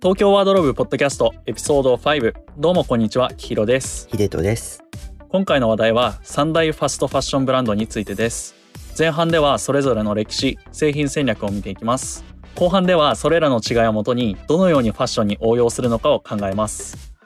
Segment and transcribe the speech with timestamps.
[0.00, 4.08] 東京ワードローブポッドキャストエピソード5どうもこんにちはきひろです。
[4.12, 4.84] 秀人です。
[5.28, 8.54] 今回の話題は三大ファストファッションブランドについてです。
[8.96, 12.24] 前半ではそれぞれの歴史製品戦略を見ていきます。
[12.54, 17.17] 後半ではそれらの違いをもとにどのようにファッションに応用するのかを考えます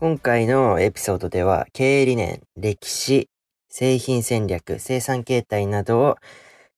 [0.00, 3.28] 今回のエピソードでは経営理念、歴史、
[3.68, 6.16] 製品戦略、生産形態などを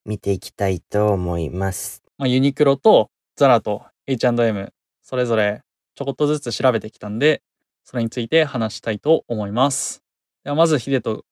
[0.06, 2.02] 見ていきたいと思います。
[2.16, 5.60] まあ、ユニクロとザラと H&M それぞれ
[5.94, 7.42] ちょこっとずつ調べてきたんで
[7.84, 10.02] それについて話したいと思います
[10.42, 11.26] ではまずヒデと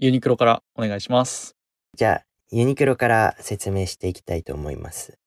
[0.00, 1.54] ユニクロからお願いします
[1.96, 5.18] じゃあ、ユニクロから説明していきたいと思います。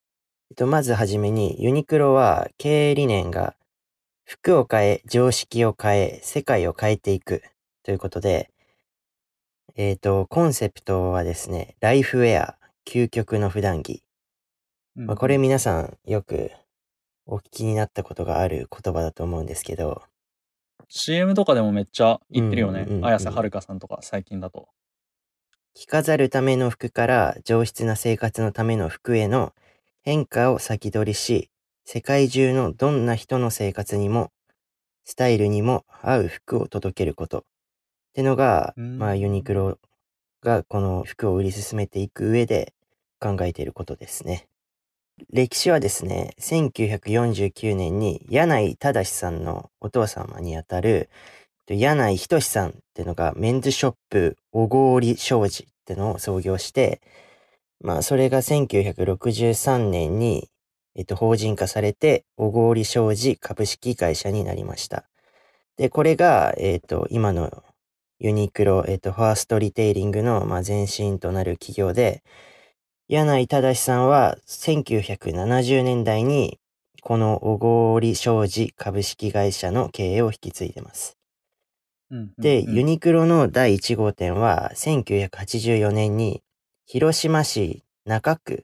[0.52, 3.56] えっと、まずはじめに、ユニクロは経営理念が
[4.26, 7.44] 服を変え、常識を変え、世界を変えていく。
[7.84, 8.52] ということで、
[9.76, 14.04] えっ、と、コンセプトはですね、ライフウェア、究極の普段着。
[14.96, 16.52] まあ、これ皆さんよく
[17.26, 20.04] お聞きになったことがある言葉だと思うんですけど、
[20.90, 22.82] CM とかでもめっちゃ言ってるよね。
[22.82, 23.06] うんうんうんうん。
[23.06, 24.70] 綾瀬はるかさんとか最近だと。
[25.74, 29.54] 着飾るための服から上質な生活のための服への
[30.04, 31.50] 変化を先取りし、
[31.86, 34.31] 世界中のどんな人の生活にも、
[35.06, 37.39] スタイルにも合う服を届けること。
[37.39, 37.44] っ
[38.14, 39.80] てのが、うんまあユニクロ
[40.42, 42.73] がこの服を売り進めていく上で
[43.20, 44.48] 考えていることですね。
[45.31, 51.09] 歴史はですね、1949年に柳井正さんのお父様にあたる
[51.67, 57.02] 柳井仁さんってのがメンズショップ小郡商事ってのを創業して、
[57.80, 60.50] まあそれが1963年に、
[60.95, 65.05] えっと、法人化されて小郡商事株式会社になりました。
[65.77, 67.64] で、これが、えっと、今の
[68.20, 72.23] ユニクロ、えっと、ファーストリテイリングの、まあ、前身となる企業で、
[73.08, 76.59] 柳井正さんは1970年代に
[77.02, 81.17] この小郡商事株式会社の経営を引き継いでます。
[82.37, 86.42] で、ユニニクロの第1号店は1984年に
[86.86, 88.58] 広島市中区っ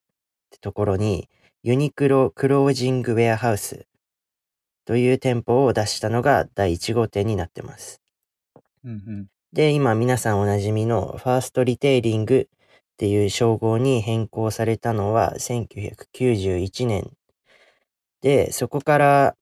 [0.52, 1.28] てところに
[1.62, 3.86] ユニクロクロージングウェアハウス
[4.86, 8.02] という店舗を出したのが第1号店になってます。
[9.52, 12.58] で、今皆さんおなじみのファーストリテイリングっ
[12.96, 17.12] ていう称号に変更されたのは1991年。
[18.22, 19.36] で、そこから、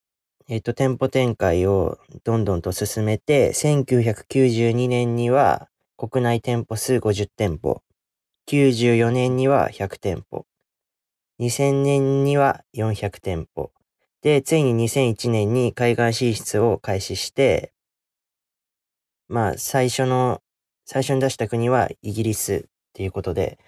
[0.47, 7.83] えっと、店舗展開をどんどんと進めて、1992年には国内店舗数50店舗、
[8.47, 10.46] 94年には100店舗、
[11.39, 13.71] 2000年には400店舗、
[14.21, 17.71] で、ついに2001年に海外進出を開始して、
[19.29, 20.41] まあ、最初の、
[20.85, 23.59] 最初に出した国はイギリスっていうことで、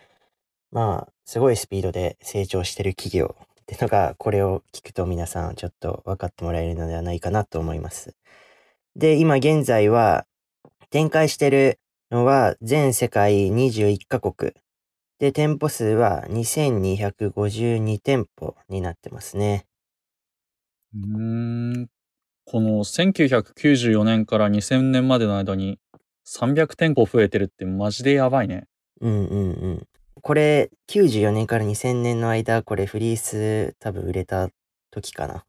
[0.71, 8.15] まあ、すごいスピードで成長してる企業ってのが、これを聞くと皆さんちょっと分かってもらえるのではないかなと思います。
[8.95, 10.25] で、今現在は、
[10.89, 11.79] 展開してる
[12.09, 14.53] のは全世界21カ国。
[15.19, 19.65] で、店舗数は2252店舗になってますね。
[20.93, 21.87] うん
[22.45, 25.77] この1994年から2000年までの間に
[26.25, 28.65] 300店舗増えてるってマジでやばいね
[29.01, 29.87] うんうんうん。
[30.21, 34.49] これ、94年から2000年の間、これフリース多分売れた
[34.91, 35.45] 時かな。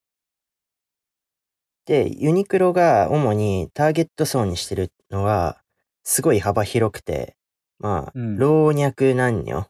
[1.87, 5.61] で、ユニクロが主にターゲット層にしてるのは、
[6.05, 7.37] すごい幅広くて、
[7.81, 8.39] まあ、うん。
[8.39, 9.67] 老若男女。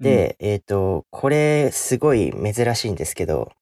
[0.00, 3.52] で、えっ、と、これすごい珍しいんですけど、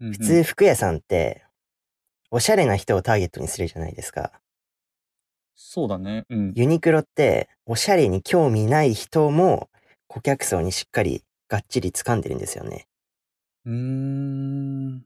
[0.00, 1.44] うん普通服屋さんって、
[2.30, 4.30] おしゃれな人をターゲットにするじゃないですか。
[5.56, 6.24] そうだね。
[6.30, 6.52] うん。
[6.54, 9.68] ユニクロって、おしゃれに興味ない人も
[10.06, 12.86] 顧客層にしっかりがっちり掴んでるんですよね。
[13.66, 15.02] うーん。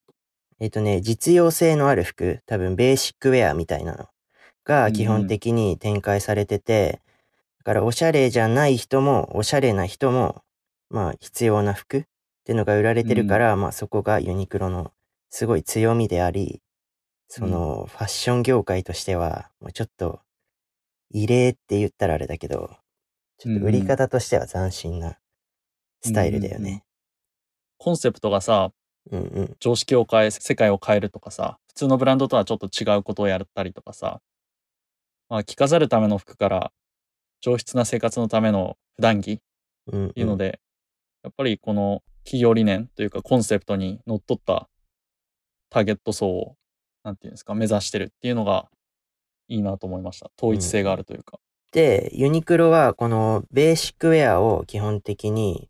[0.61, 4.09] えっ、とね、実用性のある服、多分ベーシックウェアみたいなの
[4.65, 7.01] が基本的に展開されてて、
[7.63, 10.43] だからおしゃれじゃない人も、おしゃれな人も、
[10.91, 12.03] まあ必要な服っ
[12.45, 14.91] ていうのが売られてるから、まあそこがユニクロの
[15.31, 16.61] すごい強みであり、
[17.29, 20.19] そのファッション業界としては、もうちょっと
[21.11, 22.69] 異例って言ったらあれだけど、
[23.39, 25.19] ちょっと売り方としては斬新な
[26.01, 26.85] スタイルだようんうんうんね。
[27.79, 28.73] コンセプトがさ
[29.13, 29.57] うんうん。
[29.61, 34.21] 常識を変え世界を変えるとかさ普通のブランドとはちょっと違うことをやったりとかさ
[35.29, 36.73] まあ着飾るための服から
[37.43, 39.39] 上質な生活のための普段着っ
[39.93, 40.13] うん、うん。
[40.13, 40.61] ていうので、
[41.23, 44.69] やっぱりこの企業理念というかコンセプトにのっとった
[45.71, 46.57] ターゲット層を
[47.05, 48.69] なんていうんですか目指してるっていうのが
[49.49, 50.31] いいなと思いました。
[50.39, 51.39] 統一性があるというか。
[51.73, 55.69] で、ユニクロはこのベーシックウェアを基本的に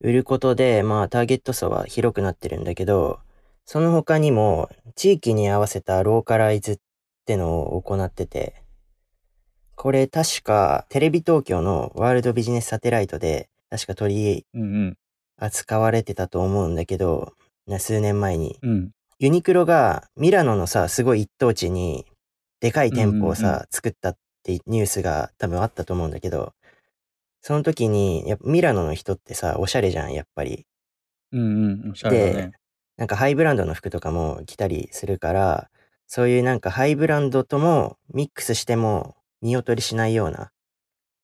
[0.00, 3.20] 売ることで、まあターゲット層は広くなってるんだけど、
[3.64, 6.78] その他にも地域に合わせたローカライズっ
[7.24, 8.62] てのを行ってて、
[9.80, 14.94] これ確かテレビ東京のワールドビジネスサテライトで確か取り。
[15.38, 17.32] 扱われてたと思うんだけど、
[17.66, 18.58] な数年前に。
[18.60, 18.90] うん。
[19.18, 22.04] ユニクロがミラノのさ、すごい一等地に
[22.60, 26.52] でかい店舗をさ、うんうん作ったってニュースが多分あったと思うんだけど、
[27.40, 30.66] その時に、やっぱミラノの人ってさ、おしゃれじゃん、やっぱり。
[31.32, 31.90] うんうん。
[31.92, 32.52] おしゃれだね。
[32.98, 35.70] なんかハイブランドの服とかも着たりするから、
[36.06, 40.52] そういうなんかハイブランドともミックスしても見劣りしないような、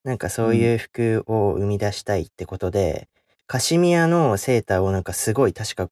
[0.05, 3.09] なんかそういう服を生み出したいってことで、
[3.47, 5.91] カシミヤのセーターをなんかすごい確か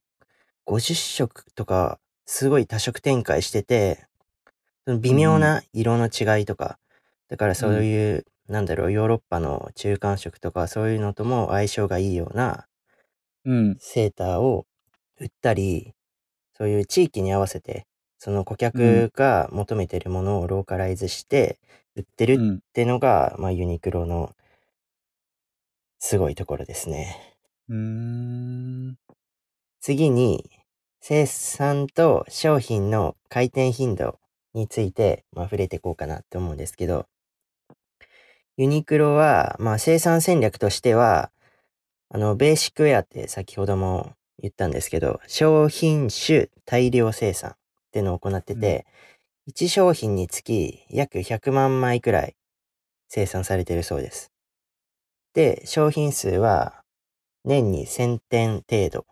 [0.64, 4.06] 50色とかすごい多色展開してて、
[5.02, 6.78] 微妙な色の違いとか、
[7.28, 12.66] だからそういう、なんだろう、ヨーロッパの中間色とかそういうのとも相性がいいような
[13.44, 13.78] うん。
[13.78, 14.66] セーターを
[15.20, 15.94] 売ったり、
[16.56, 17.86] そういう地域に合わせて、
[18.18, 21.60] その顧客が求めてるものをローカライズして
[21.96, 22.60] 売ってるっうん。
[22.72, 24.34] てのが、まあユニクロの
[25.98, 27.36] すごいところですね。
[27.68, 28.98] うーん。
[29.80, 30.50] 次に、
[31.00, 34.18] 生産と商品の回転頻度
[34.54, 37.06] について、まあ、触れていこうかなって思うんですけど、
[38.56, 41.30] ユニクロは、まあ、生産戦略としては、
[42.08, 47.54] あの、ベーシックウェアって先ほども言ったんですけど、商品種大量生産っ
[47.92, 48.86] ていうのを行ってて、
[49.48, 52.34] 1商品につき約100万枚くらい
[53.08, 54.32] 生産されてるそうです。
[55.34, 56.82] で、商品数は
[57.44, 59.04] 年に1000点程度っ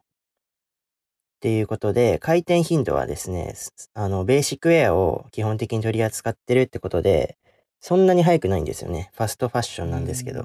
[1.40, 7.37] ていうことで、回転頻度はですね、すあの、ベーシックウェアを基本的に取り扱ってるってことで、
[7.81, 9.11] そんなに早くないんですよね。
[9.14, 10.43] ファストファッションなんですけど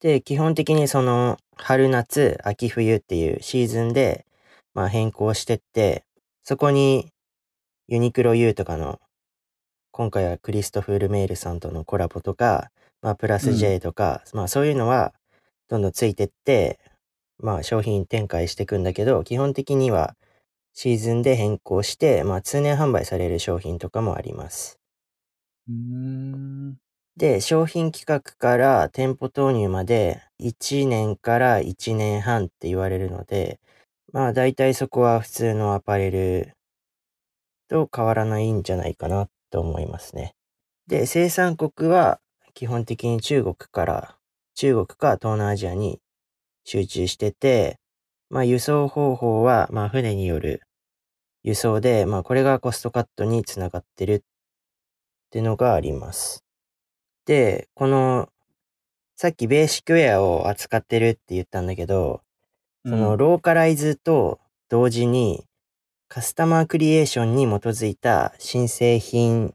[0.00, 4.24] で、基本的にその、春夏、秋冬っていうシーズンで、
[4.72, 6.04] まあ変更してって、
[6.42, 7.12] そこに、
[7.88, 9.00] ユニクロ U とかの、
[9.92, 15.14] 今回はクリストフ・ルメールさんとのコラボとか、まあプラス J とか、まあそういうのは、
[15.68, 16.80] どんどんついてって、
[17.38, 20.16] まあ商品展開していくんだけど、基本的には
[20.74, 24.80] シーズンで変更して、まあ通年販売される商品とかもあります。
[25.68, 26.70] うん。
[26.70, 26.76] う
[27.16, 33.60] で、商品企画から店舗投入まで1年から1年半って言われるので、
[34.12, 36.55] まあ大体そこは普通のアパレル
[37.68, 40.34] と変わらないんじゃないかなと思いますね。
[40.86, 42.20] で、生産国は
[42.54, 44.16] 基本的に中国から、
[44.54, 46.00] 中国か東南アジアに
[46.64, 47.78] 集中してて、
[48.30, 50.62] まあ輸送方法はまあ船による
[51.42, 54.20] 輸送で、まあこれがコストカットにつながってるっ
[55.30, 56.44] てのがあります。
[57.26, 58.28] で、この、
[59.16, 62.22] さっきベーシックウェアを扱ってるって言ったんだけど、
[62.84, 62.90] ん。
[62.90, 65.44] そのローカライズと同時に
[66.08, 69.54] カスタマークリエーションに基づいた新製品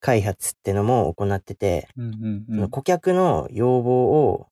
[0.00, 4.48] 開発ってのも行ってて、うんうんそうの顧客の要望を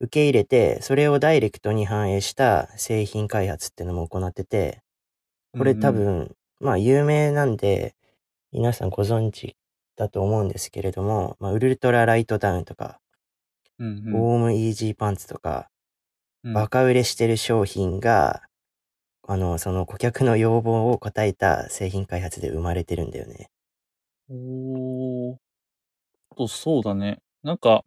[0.00, 4.80] 受け入れて、それをダイレクトに反映した製品開発ってのも行ってて、
[5.56, 7.94] これ多分、まあ有名なんで、
[8.52, 9.56] 皆さんご存知
[9.96, 13.00] だと思うんですけれども、まあウルトラライトダウンとか、
[13.78, 15.68] うんうん、ウォームイージーパンツとか、
[16.44, 16.52] うん。
[16.52, 18.42] バカ売れしてる商品が、
[19.30, 23.50] あの、その顧客の要望を答えた製品開発で生まれてるんだよね。
[24.30, 25.36] おー
[26.34, 27.18] と、そうだね。
[27.42, 27.84] なんか、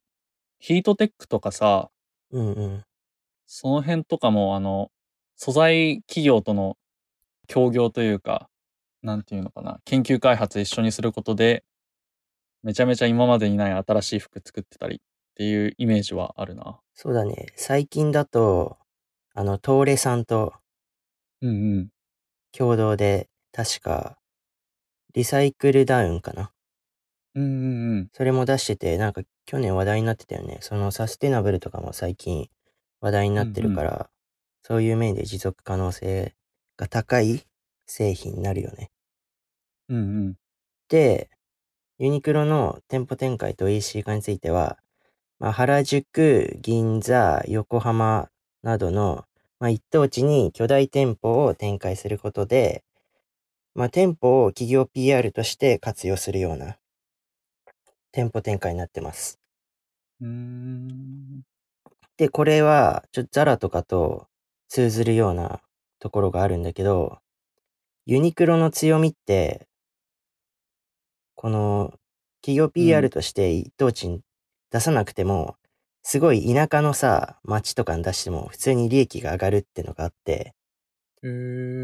[0.60, 1.89] ヒートテックとかさ、
[2.29, 2.83] うんうん。
[3.48, 4.91] その辺とかも、あの、
[5.36, 6.77] 素材企業との
[7.48, 8.48] 協業というか、
[9.01, 11.63] なんていうのかな、研究開発一緒にすることで、
[12.62, 15.00] めちゃめちゃ今までにない新しい服作ってたりっ
[15.33, 16.79] ていうイメージはあるな。
[16.93, 17.48] そうだね。
[17.55, 18.77] 最近だと、
[19.33, 20.53] あの、東レさんと
[21.41, 21.89] うんうん。
[22.53, 24.17] 共同で、確か、
[25.13, 26.53] リサイクルダウンかな。
[27.36, 28.12] うんうんうん。
[28.13, 30.60] それも出してて、なんか去年話題になってたよね。
[30.62, 32.50] そのサステナブルとかも最近
[33.01, 34.10] 話題になってるから、
[34.63, 36.36] そういう面で持続可能性
[36.77, 37.43] が高い
[37.88, 38.91] 製品になるよね。
[39.89, 40.38] うんうん。
[40.89, 41.29] で、
[42.00, 44.79] ユニクロの店舗展開と EC 化については、
[45.39, 48.29] まあ、原宿、銀座、横浜
[48.63, 49.25] などの、
[49.62, 52.84] まあ、一等地に巨大店舗を展開することで、
[53.75, 56.77] まあ、店舗を企業 PR として活用するような
[58.12, 59.39] 店舗展開になってます。
[60.20, 61.44] うーん。
[62.18, 64.27] で、これは、ちょっとザラとかと
[64.68, 65.62] 通ずるような
[66.00, 67.20] ところがあるんだけど、
[68.08, 69.68] ユニクロの強みって、
[71.36, 71.94] この
[72.41, 74.22] 企業 PR として一等地に
[74.72, 75.56] 出さなくても、
[76.03, 80.53] すごい田舎のさ、町とかに出しても普通に利益が上がるってのがあって、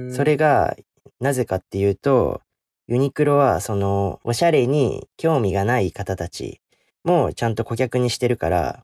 [0.09, 0.75] それが
[1.19, 2.41] なぜかっていうと、
[2.87, 6.61] ユニクロはそのおしゃれに興味がない方たち
[7.03, 8.83] もちゃんと顧客にしてるから、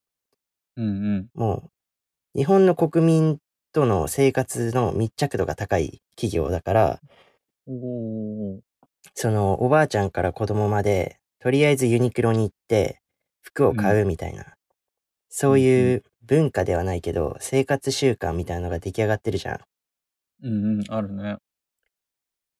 [0.76, 1.30] うんうん。
[1.36, 1.70] も
[2.36, 3.40] う日本の国民
[3.74, 7.02] との生活の密着度が高い企業だから。
[9.16, 13.02] そのおばあちゃんから子供まで、とりあえずユニクロに行って
[13.42, 14.56] 服を買うみたいな、
[15.36, 19.60] そういう文化ではないけど、生活習慣みたいなのが出来上がってるじゃん。
[20.44, 21.38] うんうん、あるね。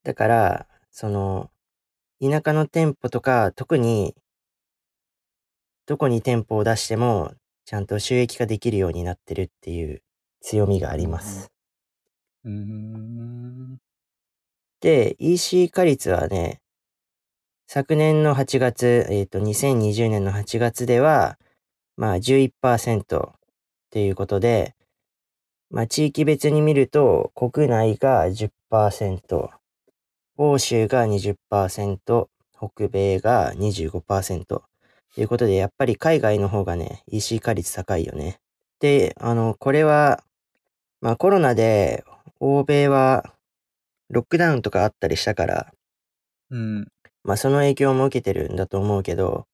[0.04, 1.52] だから、その、
[2.20, 4.16] 田舎の店舗とか、特に、
[5.86, 10.02] どこに店舗を出しても、ちゃんと収益化できるようになってるっていう
[10.42, 11.52] 強みがあります。
[12.44, 13.78] うーん。
[14.82, 16.60] で、EC 化率はね、
[17.68, 21.38] 昨年の8月、えっ、と、2020年の8月では、
[21.96, 23.32] まあ11%っ
[23.90, 24.76] ていうことで、
[25.70, 29.50] まあ地域別に見ると、国内が10%、
[30.38, 34.64] 欧州が20%、北米が25%と
[35.18, 38.40] いうことで、やっぱり海外の方がね、EC 化率高いよね。
[38.80, 40.24] で、あの、これは、
[41.02, 42.04] まあコロナで
[42.40, 43.34] 欧米は
[44.10, 45.74] ロックダウンとかあったりしたから、
[46.52, 46.88] うん。
[47.24, 49.48] まあその影響も受けてるんだと思うけど、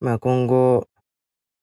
[0.00, 0.88] まあ今後、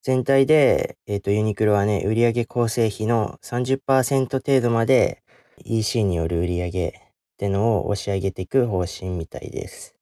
[0.02, 5.22] 全体で、えっ、と、ユニクロはね、売上構成比の30%程度まで
[5.64, 6.92] EC による売上っ
[7.36, 9.94] てのを押し上げていく方針みたいです。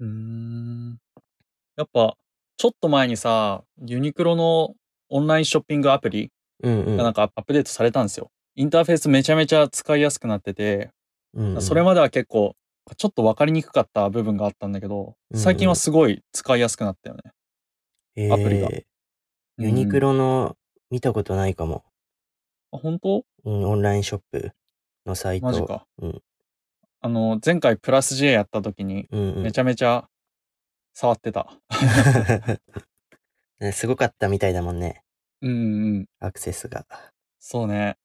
[0.00, 0.98] うーん。
[1.76, 2.16] やっぱ、
[2.56, 4.74] ちょっと前にさ、ユニクロの
[5.10, 6.32] オンラインショッピングアプリ
[6.64, 6.96] うんうん。
[6.96, 8.32] がなんかアップデートされたんですよ。
[8.56, 10.90] インターフェースめちゃめちゃ使いやすくなってて、
[11.34, 12.56] うんうんそれまでは結構、
[12.96, 18.30] ちょっと分かりにくかった部分があったんだけど、最近はすごい使いやすくなったよね。
[18.32, 20.12] アプリがえーユニクロ。
[20.12, 20.56] ロの
[20.90, 21.84] 見たことないかも。
[22.72, 23.24] あ、本当？
[23.44, 24.52] うん、オンラインショップ
[25.06, 25.46] のサイト。
[25.46, 25.86] マジか。
[25.98, 26.22] うん
[27.00, 30.08] あの、前回プラス J やった時に、うんうんめちゃめちゃ
[30.94, 31.52] 触ってた。
[33.60, 35.02] ねすごかったみたいだもんね。
[35.42, 36.06] うんうん。
[36.18, 36.86] アクセスが。
[37.38, 37.98] そうね。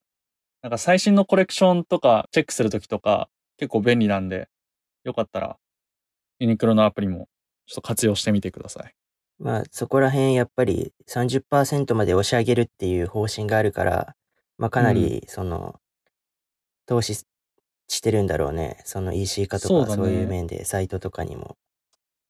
[0.61, 4.49] なんか最新のコレクションとかチェックするときとか結構便利なんで、
[5.05, 5.57] よかったら
[6.39, 7.29] ユニクロのアプリも
[7.67, 8.93] ちょっと活用してみてください。
[9.39, 14.15] まあそこら辺やっぱり30%まで押し上げるっていう方針があるから、
[14.57, 15.79] まあかなりその、
[16.85, 17.15] 投資
[17.87, 18.81] してるんだろうね。
[18.85, 21.57] その EC 化とそうだねかそういう面でサイトとかにも。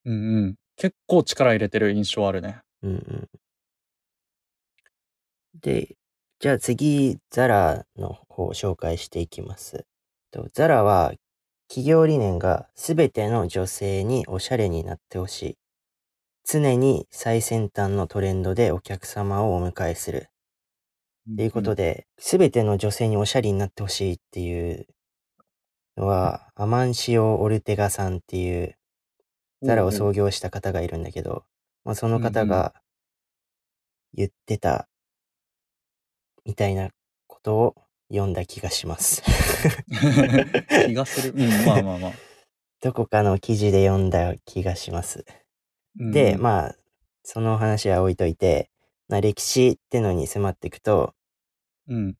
[0.06, 0.56] うんうん。
[0.76, 2.62] 結構力入れてる印象あるね。
[2.84, 3.30] うんうん。
[5.62, 5.96] で、
[6.40, 9.86] じゃあ次、ザラの方を紹介していきます。
[10.32, 11.14] とザラは
[11.68, 15.58] 企業理念がすべての女性におしゃれになってほしい。
[16.46, 20.30] 常に最先端のトレンドでお客様をお迎えする。
[21.32, 24.88] っていうことで、すべての女性におしゃれになってほしいっていう
[25.98, 28.78] のは、アマンシオ・オルテガさんっていう
[29.62, 31.44] ザラを創業した方がいるんだけど、
[31.84, 32.74] まあ、その方が
[34.14, 34.88] 言ってた
[36.46, 36.90] みたいな
[37.28, 37.76] ことを
[38.10, 39.22] 読んだ気がします。
[40.88, 41.34] 気がする。
[41.36, 42.12] うん、まあまあまあ。
[42.82, 45.26] どこかの記事で読んだ気がします。
[45.98, 46.76] うんで、まあ、
[47.24, 48.70] その話は置いといて、
[49.08, 51.14] まあ、歴史ってのに迫っていくと、
[51.88, 52.16] うん。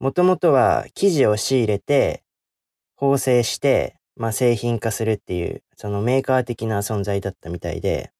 [0.00, 2.24] もともとは生地を仕入れて、
[2.96, 8.12] 縫製して、まあ、製品化するっていう、そのメーカー的な存在だったみたいで、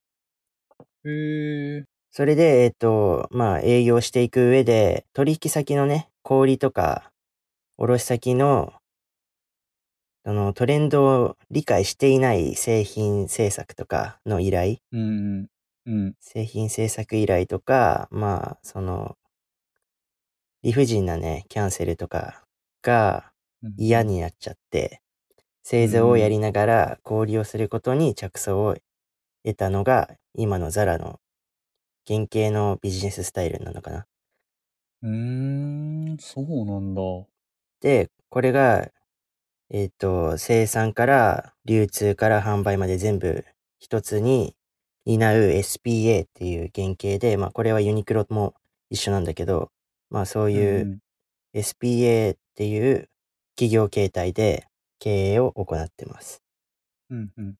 [1.04, 1.85] へえ。
[2.11, 7.11] それで、えっと、まあ、営業していく上で、取引先のね、小売とか、
[7.78, 8.75] 卸先の、
[10.28, 15.47] あの、トレンドを理解していない製品制作とかの依頼、うんうん。
[15.87, 16.14] うん。
[16.20, 19.16] 製品制作依頼とか、まあ、その、
[20.62, 22.44] 理不尽なね、キャンセルとか
[22.82, 23.32] が
[23.62, 24.02] うん嫌。
[24.02, 25.00] になっちゃって、
[25.62, 28.76] 製造をやりながら小売りをすることに着想を
[29.47, 31.20] 得たのが、今のザラの
[32.06, 34.06] 原型のビジネススタイルなのかな。
[35.02, 35.11] うー
[36.14, 37.00] ん、そうなんだ。
[37.80, 38.90] で、これが、
[39.70, 43.44] えっ、と、生産から流通から販売まで全部
[43.78, 44.54] 一つに
[45.04, 48.54] 担う SPA っていう原型で、まあこれはユニクロも
[48.90, 49.70] 一緒なんだけど、
[50.10, 51.00] まあそういう
[51.54, 53.08] SPA っていう
[53.56, 54.66] 企業形態で
[54.98, 56.42] 経営を行ってます。
[57.10, 57.54] うんうん。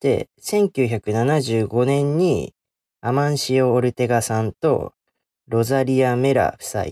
[0.00, 2.54] で、1975年に
[3.00, 4.94] アマンシオ・オルテガさんと
[5.48, 6.84] ロザリア・メラ夫妻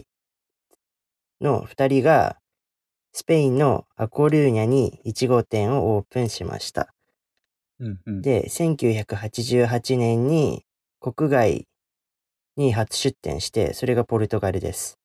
[1.41, 2.39] の二人が
[3.17, 6.93] スペインのアコルーニャに1号店をオープンしました。
[7.79, 8.23] うんうん。
[8.23, 10.65] で、1988年に
[10.99, 11.69] 国外
[12.57, 14.99] に初出店して、それがポルトガルです。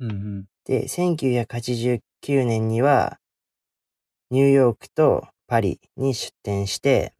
[0.00, 0.44] うんうん。
[0.64, 2.00] で、1989
[2.44, 3.20] 年には
[4.32, 7.14] ニューヨークとパリに出店して、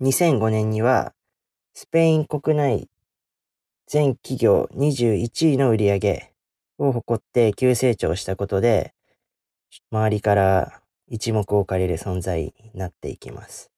[0.00, 1.14] 2005年には
[1.72, 2.88] スペイン国内
[3.86, 6.32] 全企業21位の売り上げ
[6.78, 8.92] を誇って急成長したことで、
[9.90, 13.70] 周りから一目置かれる存在になっていきます。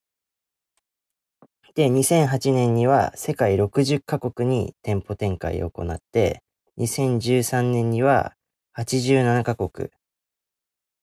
[1.74, 6.42] で、2008年には世界60カ国に店舗展開を行って、
[6.78, 8.34] 2013年には
[8.76, 9.90] 87カ国、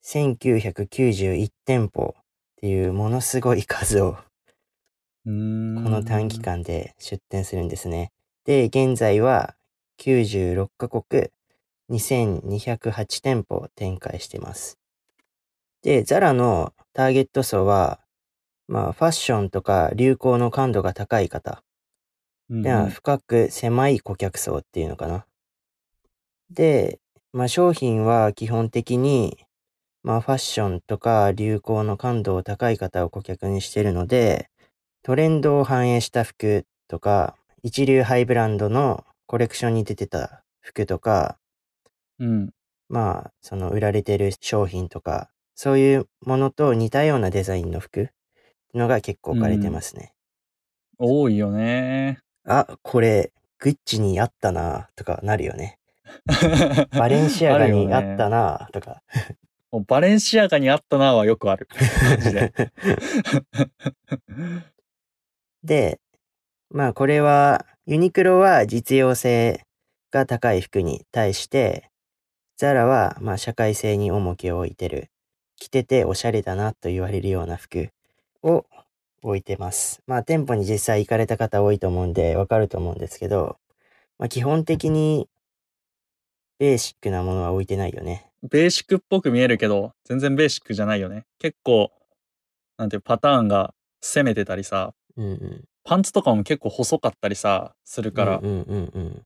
[0.04, 2.24] 1991店舗っ
[2.58, 4.18] ていうものすごい数を
[5.26, 6.40] この短期。
[6.40, 8.12] 間で出店するんですね。
[8.46, 9.56] で、現在は
[10.00, 11.30] 96カ国、
[11.92, 14.79] 2208店舗展開してます。
[15.82, 18.00] で、ザラのターゲット層は、
[18.68, 21.64] まあ、ファッションとか流行の感度が高い方、
[22.50, 25.26] うんで深く狭い顧客層っていうのかな。
[26.50, 27.00] で、
[27.32, 29.46] まあ、商品は基本的に、
[30.04, 34.50] まあ、ファッションとか流行の感度を高い方を顧客にしてるので、
[35.04, 41.38] トレンドを反映した服とか、一流ハイブランドのコレクションに出てた服とか、
[42.20, 42.50] うん。
[42.90, 45.30] まあ、その売られてる商品とか、
[45.62, 48.12] そういうものと似たようなデザインの服
[48.74, 50.14] のが結構置かれてますね。
[50.98, 52.20] 多いよね。
[52.48, 55.78] あ、これ、グッチにあったなとかなるよね。
[56.98, 58.30] バレンシアガにあったな。
[58.30, 59.04] なとか。
[59.70, 61.68] もうバレンシアガにあったなはよくある。
[65.66, 66.00] で、
[66.70, 69.66] まあこれは、ユニクロは実用性
[70.10, 71.92] が高い服に対して、
[72.56, 75.12] ザラはまあ社会性に重きを置いてる。
[75.60, 77.90] 着てておしゃれだなと言われるような服
[78.42, 78.66] を
[79.22, 80.02] 置いてます。
[80.08, 83.58] まあ店舗に実際行かれた方多いと思うんでわかると思うんですけど、
[84.18, 85.28] まあ基本的に
[86.60, 88.30] ベーシックなものは置いてないよね。
[88.44, 91.26] ベーシックっぽく見えるけど、全然ベーシックじゃないよね。
[91.40, 91.92] 結構、
[92.78, 95.64] なんていうパターンが攻めてたりさ、うんうん。
[95.84, 99.22] パンツとかも結構細かったりさ、するから、うんうんうんうん。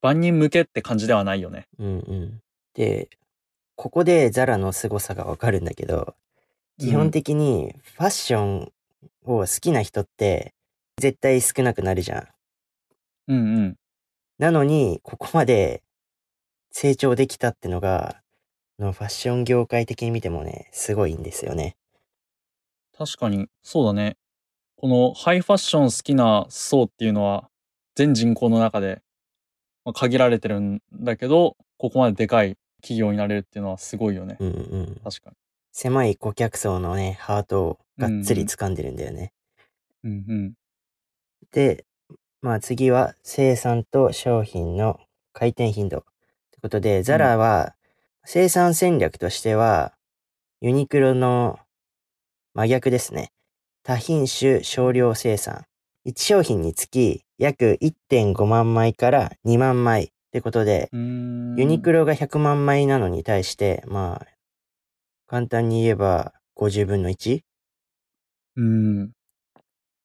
[0.00, 1.66] 万人向けって感じではないよね。
[1.78, 2.40] うんうん。
[2.74, 3.08] で、
[3.76, 6.14] ここでザラの凄さがわかるんだけど、
[6.78, 8.72] 基本的にファッション
[9.24, 10.54] を好きな人って
[10.98, 12.26] 絶対少なくなるじゃん。
[13.28, 13.76] うんうん。
[14.38, 15.82] なのに、ここまで
[16.70, 18.22] 成長できたってのが、
[18.78, 21.76] のファッション業界的に見てもね、すごいんですよね。
[22.96, 24.16] 確かに、そうだね。
[24.76, 27.48] このハイファッション好きな層っていうのは、
[27.94, 29.02] 全人口の中で、
[29.84, 32.56] まあ、限られてるんだけど、ここまででかい
[32.86, 34.36] 企業になれるっていうのはすごいよね。
[34.38, 35.00] うんうん。
[35.02, 35.32] 確か
[35.72, 39.32] 狭い顧客層のね、ハートをがっつり掴んでるんだよね。
[40.04, 40.10] に。
[40.10, 40.52] うんうん。
[41.50, 41.84] で、
[42.40, 45.00] まあ次は生産と商品の
[45.32, 45.98] 回転頻度。
[45.98, 46.02] っ
[46.52, 47.74] てことで、ザラは
[48.24, 49.92] 生産戦略としては、
[50.60, 51.58] ユニクロの
[52.54, 53.32] 真逆ですね。
[53.82, 55.64] 多品種少量生産。
[56.06, 64.26] 1商品につき約1.5万枚から2万枚ってことで、ユニクロが100万枚なのに対して、まあ、
[65.26, 67.40] 簡単に言えば50分の 1?
[68.56, 69.12] うん。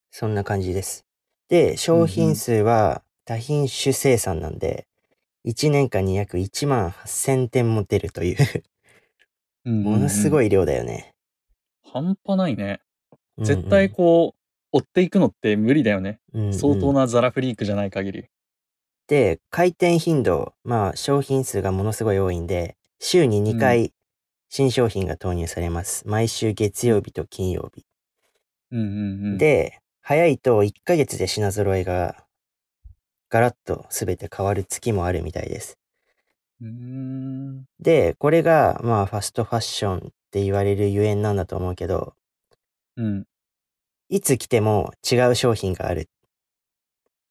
[0.10, 1.06] そんな感じです。
[1.50, 4.88] で、商品数は多品種生産なんで、
[5.46, 8.38] 1年間に約1万8000点も出るという、
[9.66, 10.46] ものすごい。
[10.46, 11.14] い量だよね。
[11.84, 12.80] 半端ないね。
[13.38, 16.20] うんうん絶対こう、追っていくのって無理だよね。
[16.34, 18.26] うんうん相当なザラフリークじゃない限り。
[19.12, 23.94] で、回転頻度、まあ商品数がものすごい多いんで、週に2回
[24.48, 26.08] 新商品が投入されます。
[26.08, 27.86] 毎週月曜日と金曜日。
[28.72, 28.90] うんうんう
[29.32, 32.24] ん。、で、早いと1ヶ月で品揃えが
[33.28, 35.78] ガラッと全て変わる月もあるみたいです。
[37.82, 42.14] で、これが、まあ、ファストファッションって言われるゆえんなんだと思うけど、
[42.96, 43.26] うん。
[44.08, 46.10] いつ来ても違う商品がある。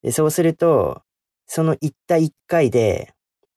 [0.03, 1.05] で、そうすると、
[1.53, 3.13] その一体一回で、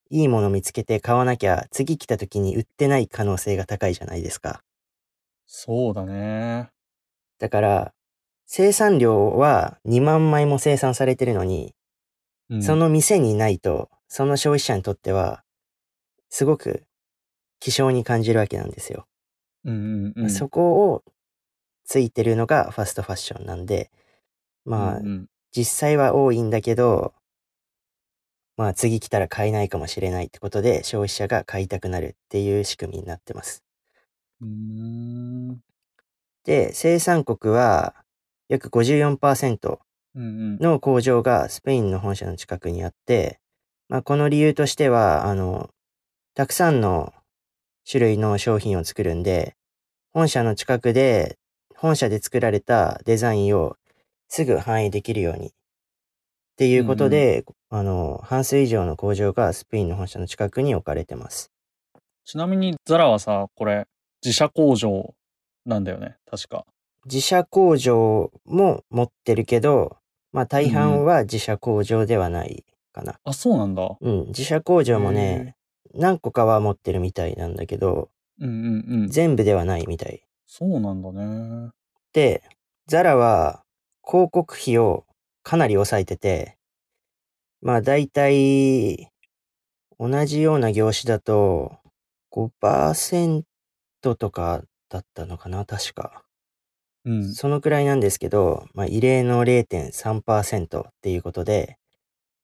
[0.10, 4.64] いいもの見つけて買わなきゃ、次来た時に売ってない可能性が高いじゃないですか。
[5.46, 6.72] そうだね。
[7.38, 7.94] だから、
[8.48, 11.76] 生産量は2万枚も生産されてるのに、
[12.50, 15.44] うん、その店にないと、その消費者にとっては、
[16.30, 16.86] すごく
[17.60, 19.06] 希少に感じるわけなんですよ。
[19.66, 20.30] うんうんうん。
[20.32, 21.04] そこを
[21.86, 23.92] ついてるのがファストファッションなんで、
[24.66, 25.26] まあ、うんうん
[25.56, 27.14] 実際は多いんだけど、
[28.58, 33.64] まあ次来たら買えないかもしれないってことで消費者が買いたくなるっていう仕組みになってます。
[34.42, 35.60] うーん。
[36.46, 37.96] で、生産国は
[38.50, 39.80] 約54%
[40.16, 40.58] うんうん。
[40.60, 43.40] の工場がスペインの本社の近くにあって、
[43.90, 45.70] まあ、この理由としては、あの、
[46.36, 47.14] たくさんの
[47.90, 49.56] 種類の商品を作るんで、
[50.14, 51.38] 本社の近くで、
[51.76, 53.76] 本社で作られたデザインを
[54.30, 55.52] すぐ反映できるように。
[56.54, 61.52] っていうことで、あの、半数以上の工場がスペインの本社の近くに置かれてます。
[62.26, 63.88] ちなみにザラはさ、これ、
[64.24, 65.16] 自社工場
[65.66, 66.18] なんだよね。
[66.30, 66.66] 確か。
[67.06, 69.98] 自社工場も持ってるけど、
[70.32, 72.64] まあ大半は自社工場ではない
[72.94, 73.20] かな。
[73.24, 73.98] あ、そうなんだ。
[74.00, 75.56] うん、自社工場もね、
[75.96, 79.08] 何個かは持ってるみたいなんだけど、うんうんうん。
[79.10, 80.24] 全部ではないみたい。
[80.46, 81.72] そうなんだね。
[82.14, 82.44] で、
[82.88, 83.64] ザラは
[84.06, 85.06] 広告費を
[85.44, 86.58] かなり抑えてて、
[87.62, 89.10] まあ大体
[90.00, 91.78] 同じような業種だと
[92.32, 93.44] 5%
[94.02, 96.24] とかだったのかな、確か。
[97.06, 97.34] うん。
[97.34, 101.78] そのくらいなんですけど、まあ異例の0.3%っていうことで、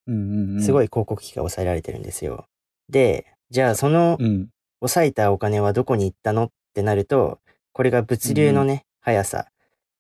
[0.08, 0.62] うんうんうん。
[0.62, 0.86] すごい。
[0.86, 2.46] い広告費が抑えられてるんですよ。
[2.90, 4.50] で、じゃあそのうん。
[4.82, 7.40] 抑えたお金はどこに行ったのってなると、
[7.74, 9.48] これが物流のね、速さ。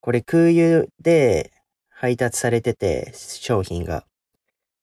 [0.02, 1.52] これ空輸で
[2.00, 4.06] 配達されてて、商品が。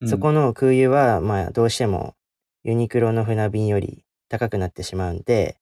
[0.05, 2.15] そこの空輸は、まあどうしても
[2.63, 5.57] ユニクロの船便より高くなってしまうんで、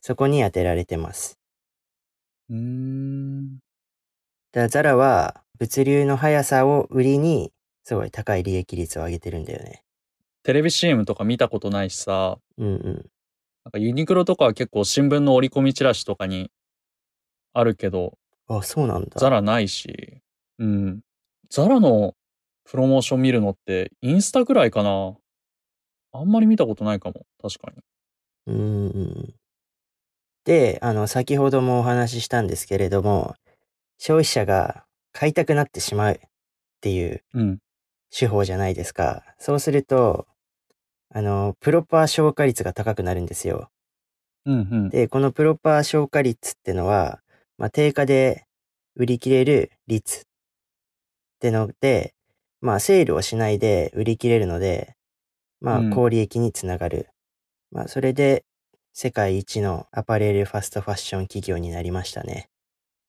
[0.00, 1.38] そこに当てられてます。
[2.50, 3.58] うーん。
[4.50, 7.52] だザラは物流の速さを売りに、
[7.84, 9.84] すごい高い利益率を上げてるんだよね。
[10.42, 13.10] テレビ CM とか見たことないしさ、うんうん。
[13.62, 16.50] なんかユニクロとかは結構新聞の折り込みチラシとかに
[17.52, 19.10] あるけど、あ、そうなんだ。
[19.14, 20.20] ザラないし、
[20.58, 21.00] うん。
[21.50, 22.14] ザラの
[22.64, 25.16] プロモーション見るのってインスタぐらいかな。
[26.12, 27.26] あんまり見たことないかも。
[27.42, 27.82] 確かに。
[28.46, 29.34] うんうんうん。
[30.44, 33.34] で、あの、先ほどもお話ししたんですけれども、
[33.98, 36.18] 消費者が買いたくなってしまうっ
[36.80, 37.58] ていううん。
[38.16, 39.24] 手法じゃないですか。
[39.38, 40.26] そうすると、
[41.10, 43.70] あの、プロパー消化率が高くなるんですよ。
[44.44, 44.88] うんうん。
[44.88, 47.20] で、このプロパー消化率ってのは、
[47.58, 48.46] まあ、定価で
[48.94, 50.26] 売り切れる率
[51.36, 52.14] ってので、
[52.60, 54.96] まあ、セールをしないで売り切れるので、
[55.60, 57.08] まあうん、高利益につながる。
[57.70, 58.44] まあ、それで、
[58.92, 62.48] 世界一のアパレルファストファッション企業になりましたね。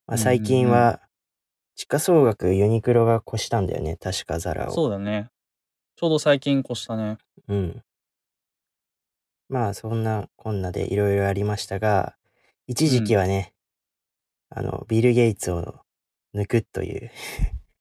[0.06, 1.02] まあ、最近うんうんは、
[1.76, 4.72] 地価総額ユニクロが越したんだよね、確かザラを。
[4.72, 5.30] そうだね。
[5.96, 7.18] ちょうど最近越したね。
[7.48, 7.84] うん。
[9.48, 12.16] まあ、そんなこんなでいろいろありましたが、
[12.68, 13.54] 一時期はね、
[14.50, 15.80] あの、ビル・ゲイツを
[16.36, 17.12] 抜くという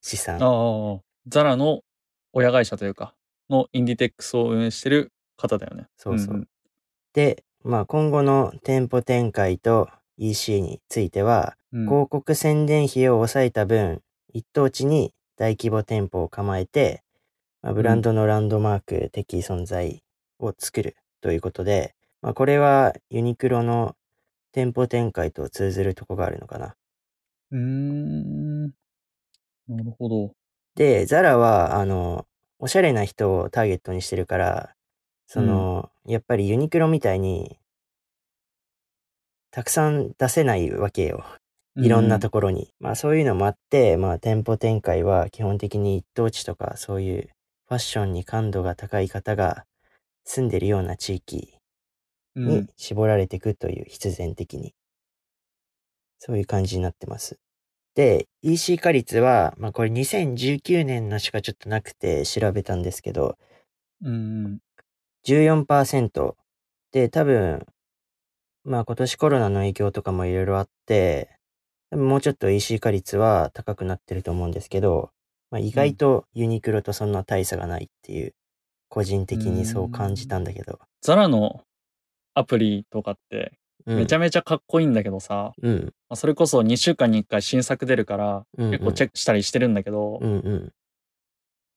[0.01, 0.43] 資産。
[0.43, 1.83] ああ、ザラの
[2.33, 3.15] 親会社というか、
[3.49, 5.87] のインディテックスを運営してる方だよね。
[5.97, 6.49] そうそうん
[7.13, 11.87] で、まあ、今後の店舗展開と EC については、うん。
[11.87, 14.03] 広告宣伝費を抑えた分、
[14.35, 17.03] 一等地に大規模店舗を構えて、
[17.63, 20.03] まあ、ブランドのランドマーク的存在
[20.39, 23.97] を作るということで、まあ、これはユニクロの
[24.53, 26.77] 店舗展開と通ずるとこがあるのかな。
[27.51, 28.56] うーん。
[29.69, 30.35] なるほど。
[30.75, 32.27] で、ザラは、あの、
[32.59, 34.75] おしゃれな人をターゲットにしてるから、
[35.27, 37.59] その、やっぱりユニクロみたいに、
[39.51, 41.25] たくさん出せないわけよ。
[41.81, 42.73] いろんなところに。
[42.79, 47.31] まあそういうのもあって、まあ店舗展開は基本的に一等地とかそういう
[47.69, 49.65] ファッションに感度が高い方が
[50.25, 51.55] 住んでるような地域
[52.37, 54.75] うん、に絞られていくという必然的に。
[56.19, 57.39] そういう感じになってます。
[57.97, 63.39] で、EC 化率は、まあこれ2019年のしかちょっとなくて調べたんですけど、
[64.03, 64.59] うんうん。
[65.27, 66.35] 14%
[66.93, 67.67] で多分、
[68.65, 71.31] まあ今年コロナの影響とかもいろいろあって、
[71.91, 75.11] もうちょっと EC 化率は高くなってると思うんですけど、
[75.51, 78.35] まあ、意外とユニクロとそんな大差がないっていう、
[78.91, 80.81] 個人的にそう感じたんだけど。
[81.01, 81.63] ザラの
[82.35, 83.51] アプリとかってうん、
[83.87, 90.73] めちゃめちゃかっこいいんだけどさ、うん、まあそれこそ2週間に1回新作出るから、うんうん結構チェックしたりしてるんだけど、うんう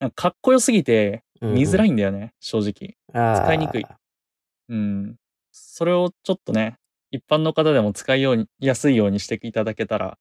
[0.00, 1.88] かかっこよすぎてうん見づらい。
[1.88, 2.96] いんだよね、正直。
[3.12, 3.86] あー使いにくい。
[4.68, 5.16] うん。
[5.52, 6.76] それをちょっとね、
[7.10, 10.18] 一般の方でも使いようにやすいようにしていただけたら、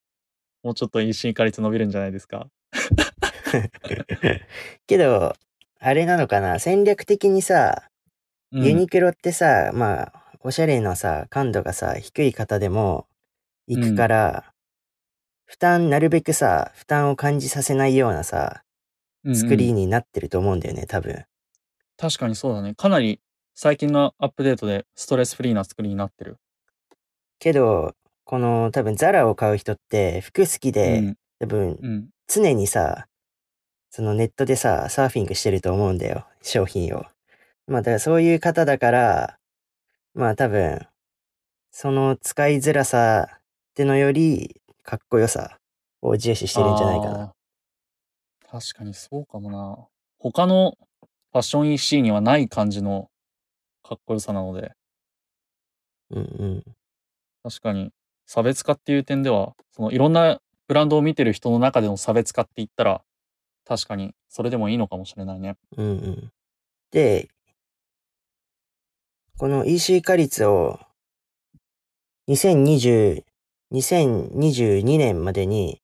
[0.63, 2.47] もうちょっと EC 化率伸びるんじゃないですか。
[4.87, 5.33] けど、
[5.79, 7.83] あれなのかな戦略的にさ、
[8.51, 13.07] うん、ユニクロってさ、まあ、おしゃれのさ、感度がさ、低い方でも
[13.67, 14.53] 行くから、
[15.45, 18.63] 負担、なるべくさ、負担を感じさせないようなさ、
[19.25, 21.25] うんうん作りになってると思うんだよね、多分。
[21.97, 22.73] 確かにそうだね。
[22.73, 23.19] かなり
[23.53, 26.37] 最近のアップデートでストレスフリーな作りになってる。
[27.37, 32.09] けど、この多分ザラを買う人って服好きで、うん多分うん。
[32.27, 33.07] 常にさ、
[33.89, 36.25] そのネットでさ、サーフィングしてると思うんだよ。
[36.41, 37.05] 商品を。
[37.67, 39.38] まあだからそういう方だから、
[40.19, 40.85] まあ多分、
[41.71, 43.39] その使いづらさっ
[43.73, 45.59] てのより、かっこよさ
[46.01, 47.31] を重視してるんじゃないかな。
[48.51, 49.77] 確かにそうかもな。
[50.17, 53.09] 他のファッション EC にはない感じの
[53.81, 54.73] かっこよさなので、
[56.11, 56.63] うんうん。
[57.41, 57.91] 確かに
[58.25, 63.01] 差別化っていう点では、そのいろんなブランドを見てる人の中での差別化って言ったら、
[63.65, 65.55] 確かにそれでもいいのかもしれないね。
[65.77, 66.31] うんうん。
[66.91, 67.29] で、
[69.39, 70.81] この EC 化率を
[72.27, 73.23] 2020、
[73.71, 75.81] 2022年までに、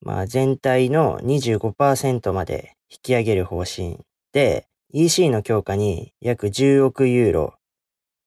[0.00, 3.98] まあ全体の25%まで引き上げる方針
[4.32, 7.54] で、EC の強化に約10億ユーロ、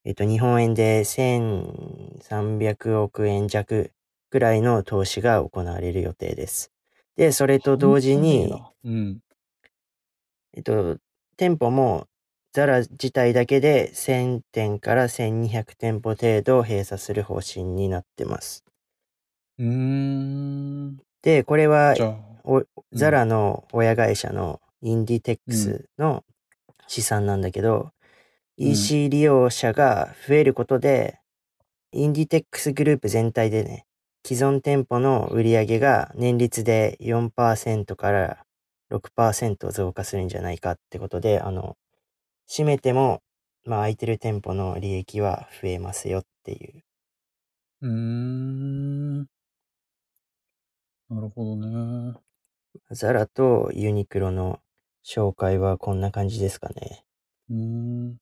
[0.04, 3.90] えっと日本円で1300億円弱
[4.30, 6.70] くらいの投資が行われる予定です。
[7.16, 9.18] で、それと同時に、うん。
[10.52, 10.98] えっと、
[11.36, 12.06] 店舗も
[12.54, 18.64] ザラ自体だけで1000店から1200店舗程度閉鎖する方針になってます。
[19.58, 20.96] うーん。
[21.22, 21.96] で、これは
[22.92, 26.22] ザラの親会社のインディテックスの
[26.86, 27.90] 試算なんだけど、うん
[28.56, 31.18] EC 利用者が増えることで、
[31.90, 33.84] インディテックスグループ全体でね、
[34.24, 38.44] 既存店舗の売り上げが年率で4%から
[38.90, 41.76] 6%増加するんじゃないかってことで、あの、
[42.48, 43.22] 閉めても、
[43.64, 46.82] まあ空いてる店舗の利益は増えますよっていう。
[47.82, 49.18] うーん。
[51.10, 52.14] なるほどね。
[52.90, 54.60] ザラとユニクロの
[55.04, 57.04] 紹介はこんな感じですかね。
[57.50, 58.16] うーん。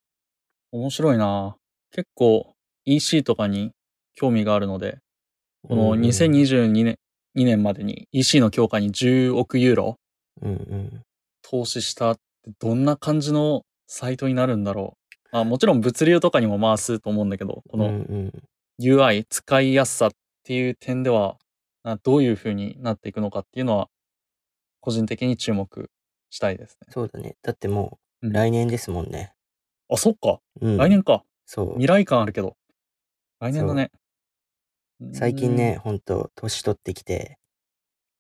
[0.73, 1.57] 面白いな。
[1.91, 2.55] 結構
[2.85, 3.73] EC とかに
[4.15, 4.99] 興味があるので、
[5.69, 6.99] このうんうん2022年
[7.37, 9.97] ,2 年までに EC の強化に10億ユーロ。
[11.43, 13.63] 投資したってどんな感じの
[13.95, 14.97] サイトになるんだろ
[15.35, 15.37] う。
[15.37, 18.33] あもちろん物流とかにも回すと思うんだけど、こうんのうん
[18.81, 20.11] UI、使いやすさっ
[20.45, 21.37] ていう点では、
[21.83, 23.91] などういう風になっていくのかっていうのは、
[24.81, 25.91] 個人的に注目
[26.31, 26.87] したいですね。
[26.91, 27.37] そうだね。
[27.43, 29.35] だってもううん来年ですもんね。
[29.91, 30.41] あ、そっか。
[30.63, 30.79] うん。
[30.79, 31.23] 来年か。
[31.45, 31.87] そう未。
[31.87, 32.57] 来感あるけど。
[33.41, 33.91] 来年だね。
[35.13, 37.37] 最近ね、ほんと、年取ってきて、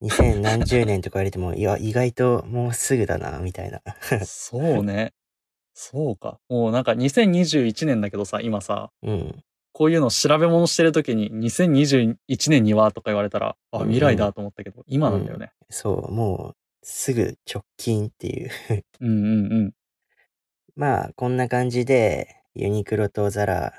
[0.03, 3.81] 2000何十年とか言われても、いや、意外ともうすぐだな、みたいな。
[4.27, 5.15] そうね。
[5.75, 6.39] そうか。
[6.49, 9.45] もうなんか2021年だけどさ、今さ、うん。
[9.73, 15.53] こういうの調べ物してるときに2021年にはとか言われたら、あ、うん未来だと思ったけど、今なんだよね。
[15.71, 18.51] そう、もう、すぐ直近っていう。
[19.01, 19.13] うんう
[19.49, 19.73] んうん。
[20.77, 23.73] まあ、こんな感じで、ユニクロとザラ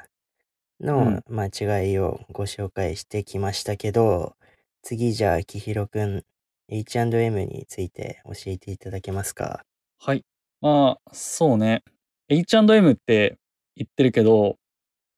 [0.79, 4.35] の、うんまあ、違いをご紹介してきましたけど、
[4.81, 6.23] 次じゃあ、きひろくん、
[6.69, 9.63] H&M について教えていただけますか？
[9.99, 10.25] はい。
[10.63, 11.83] まあ、そうね。
[12.29, 13.37] H&M って
[13.75, 14.55] 言ってるけど、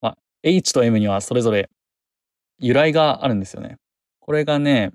[0.02, 1.70] まあ、H と M にはそれぞれ
[2.58, 3.78] 由来があるんですよね。
[4.20, 4.92] これがね、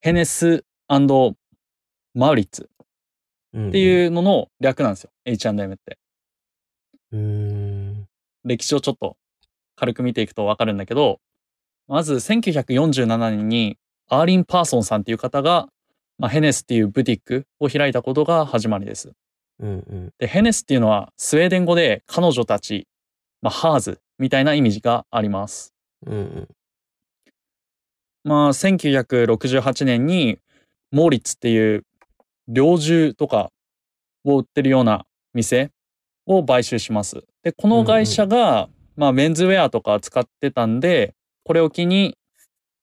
[0.00, 2.70] ヘネスマウリッツ
[3.52, 3.68] うん。
[3.68, 5.10] っていうのの略なんですよ。
[5.26, 5.98] H&M って。
[8.42, 9.18] 歴史をちょっと
[9.74, 11.20] 軽く見ていくとわかるんだけど、
[11.88, 13.76] まず1947年に
[14.08, 15.68] アーリン・パーソンさんっていう方が、
[16.18, 19.12] まあ、ヘネスっていうブティックを開いたことが始まりです。
[19.60, 20.12] うんうん。
[20.18, 22.86] で、ヘネスっていうのはスウェーデン語で彼女たち、
[23.42, 25.74] まあ、 hers みたいな意味があります。
[26.06, 26.48] うんうん。
[28.24, 30.38] まあ、1968年に
[30.90, 31.84] モーリッツっていう
[32.48, 33.50] 猟銃とか
[34.24, 35.70] を売ってるような店
[36.26, 37.24] を買収します。
[37.42, 41.14] で、この会社が、まあ、メンズウェアとか使ってたんで、
[41.44, 42.16] これを機に、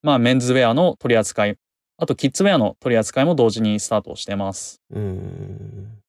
[0.01, 1.57] まあ、メンズウェアの取り扱い、
[1.97, 4.81] あとキッズウェアの取り扱いも同時にスタートしてます。
[4.91, 6.02] うーん。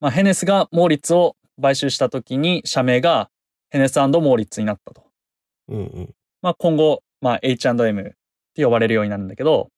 [0.00, 3.30] まあ、ヘネスがモーリッツを買収した時に社名が
[3.70, 5.04] ヘネスモーリッツになったと。
[5.68, 6.14] うんうん。
[6.42, 8.12] まあ、今後、まあ、H&M っ
[8.54, 9.70] て呼ばれるようになるんだけど、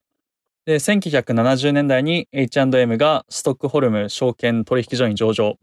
[0.67, 5.57] で、1970年代に H&M がストックホルム証券取引所に上場。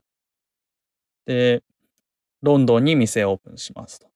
[1.26, 1.62] で、
[2.42, 4.08] ロンドンに店をオープンしますと。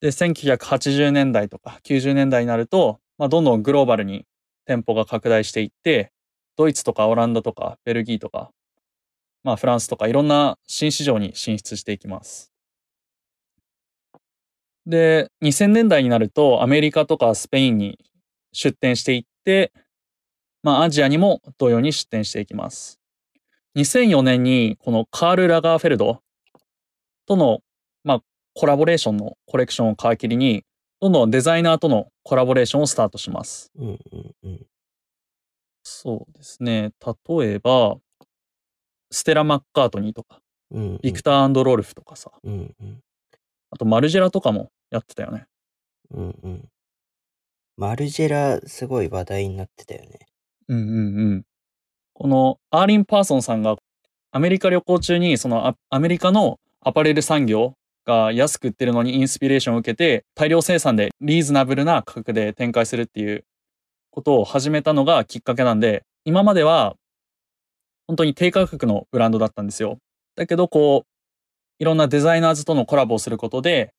[0.00, 4.26] で、1980年代とか90年代になると、まあ、どんどんグローバルに
[4.66, 6.10] 店舗が拡大していって、
[6.56, 8.50] ドイツとかオランダとかベルギーとか、
[9.44, 12.50] まあフランスとかいろんな新市場に進出していきます。
[14.86, 17.98] で、2000年代になるとアメリカとかスペインに
[18.52, 19.72] 出店していって、
[20.62, 22.98] まあアジアにも同様に出店していきます。
[23.76, 26.20] 2004年にこのカール・ラガーフェルド
[27.26, 27.60] との、
[28.04, 28.20] まあ、
[28.54, 30.64] コラボレーションのコレクションを皮切りに、
[31.00, 33.72] どんどんデザイナーとのコラボレーションをスタートします。
[33.76, 33.98] うんうん
[34.44, 34.66] うん。
[35.82, 36.92] そうですね。
[37.28, 37.96] 例えば、
[39.14, 40.98] ステラ・マッカートニーとか、うんうん。
[41.02, 43.00] ビクターロルフとかさ、うんうん。
[43.70, 45.46] あとマルジェラとかもやってたよね。
[46.10, 46.68] うんうん。
[47.76, 50.26] マルジェラ、すごい話題になってたよね。
[50.68, 51.00] うんうんう
[51.36, 51.44] ん。
[52.12, 53.76] このアーリン・パーソンさんが
[54.32, 57.74] アメリカ旅行中にそのアアメリカのアパレル産業
[58.04, 63.44] が安く売ってるのにインスピレーションを受けて大量生産でリーズナブルな価格で展開するっていう
[64.10, 66.96] ことを始めたのがきっかけなんで今までは
[68.06, 69.98] 本当に低価格のブランドだったんですよ。
[70.36, 71.14] だけどこう
[71.78, 73.92] いろんなデザイナーズとのコラボをすることで、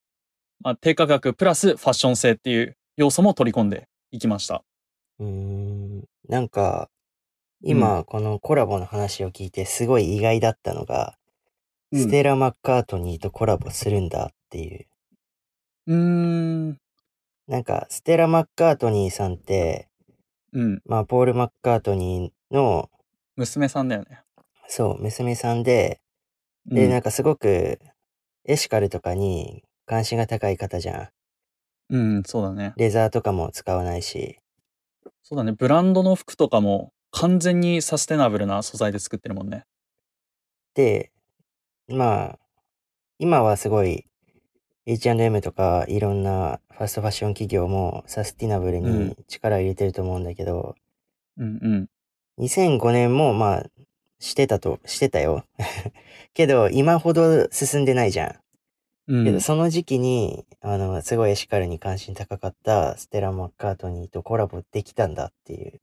[0.62, 4.64] まあ、低価格プラスファッション性っていう要素も取り込んでいきました。
[5.20, 6.04] うーん。
[6.30, 6.90] なんか、
[7.62, 11.16] 今、このコラボの話を聞いてすごい意外だったのが、
[11.92, 14.86] うんステラ・マッカートニーとコラボするんだっていう。
[15.88, 16.78] うーん。
[17.48, 19.88] なんか、ステラ・マッカートニーさんって、
[20.52, 20.82] うん。
[20.86, 22.90] まあ、ポール・マッカートニーの、
[23.36, 24.22] 娘さんだよね。
[24.68, 26.02] そう、娘さんで、
[26.66, 27.80] で、うんなんかすごく、
[28.46, 31.12] エシカルとかに関心が高い方じゃ
[31.92, 31.96] ん。
[31.96, 32.74] うん、そうだね。
[32.78, 34.40] レザーとかも使わないし。
[35.24, 35.52] そうだね。
[35.52, 39.66] ブランドの服とかも完全にサステナブルな素材で作ってるもんね。
[40.74, 41.12] で、
[41.88, 42.40] まあ、
[43.20, 44.06] 今はすごい
[44.86, 50.76] H&M とかいろんなファストファッション企業もサスティナブルうんに力を入れてると思うんだけど、
[51.38, 51.88] うんうん。
[52.40, 53.66] 2005年もまあ、
[54.20, 55.46] してたと、してたよ。
[56.34, 58.36] けど、今ほど進んでないじゃん。
[59.08, 65.80] うんけど、その時期に、あの、すごいエシカルに関心高かったステラ・マッカートニーとコラボできたんだっていう。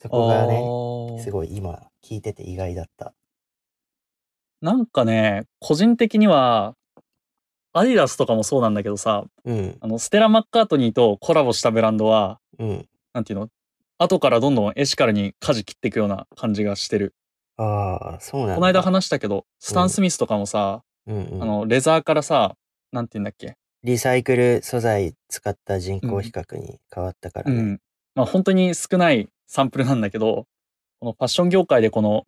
[0.00, 3.14] そこがね、ねすごい今聞いてて意外だった。
[4.62, 6.74] なんかね、個人的には、
[7.72, 12.88] アディダスとかもそうなんだけどさ、うん、あの、ステラ・マッカートニーとコラボしたブランドは、うん。
[13.12, 13.48] なんていうの？
[13.98, 17.14] 後からどんどんエシカルに舵切っていくような感じがしてる。
[17.56, 18.54] ああ、そうなんだ。
[18.56, 22.54] この間話したけど、スタン・スミスとかもさ、うんうん、あの、レザーからさ、
[22.92, 23.56] なんていうんだっけ？
[23.84, 27.56] リサイクル素材使った人工比較に変わったからね。
[27.56, 27.80] うん。
[28.14, 30.46] まあ本当に少ないサンプルなんだけど、
[31.00, 32.26] このファッション業界でこの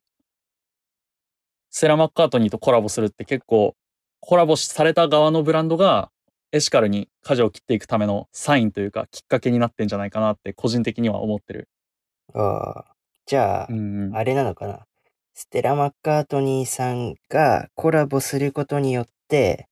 [1.70, 3.74] セラ・マッカートニーとコラボするって結構
[4.20, 6.10] コラボされた側のブランドが
[6.52, 11.68] エシカルに舵を切っていくためのサインというかきっかけになってんじゃないかなって個人的には思ってる。
[12.34, 12.84] ああ。
[13.26, 14.16] じゃあ、うんうん。
[14.16, 14.86] あれなのかな。
[15.34, 19.68] ステラ・マッカートニーさんがコラボすることによって、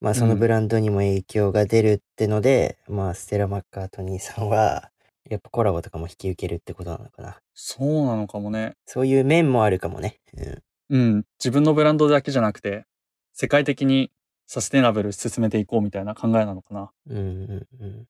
[0.00, 4.90] まあそのうんブランドにも影響が出るってので、まあステラ・マッカートニーさんは、
[5.28, 7.38] やっぱコラボとかも引き受けるってことなのかな。
[7.54, 8.74] そうなのかもね。
[8.86, 10.20] そういう面もあるかもね。
[10.36, 10.62] うん。
[10.90, 11.24] うん。
[11.38, 12.84] 自分のブランドだけじゃなくて
[13.32, 14.10] 世界的に
[14.52, 16.90] サステナブル進めていこうみたいな考えなのかな。
[17.08, 18.06] うんうんうん。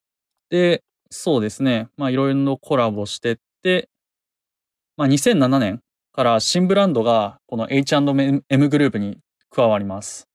[0.51, 1.87] で、そうですね。
[1.97, 3.89] まあいろいろなコラボしてって、
[4.97, 10.27] まあ2007年から新ブランドがこの H&M グループに加わります。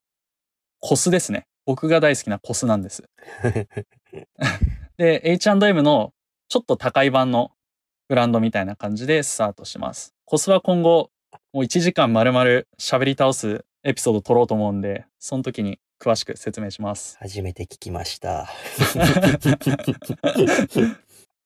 [0.80, 1.46] コスですね。
[1.66, 3.04] 僕が大好きなコスなんです。
[4.96, 6.14] で、H&M の
[6.48, 7.52] ちょっと高い版の
[8.08, 10.16] ブランドみたいな感じでスタートします。
[10.24, 11.12] コスは今後、
[11.52, 12.46] もう1時間丸々
[12.80, 17.18] 喋り倒すエピソード撮ろうと思うんで、その時に詳しく説明します。
[17.20, 18.48] 初めて聞きました。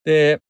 [0.03, 0.41] で、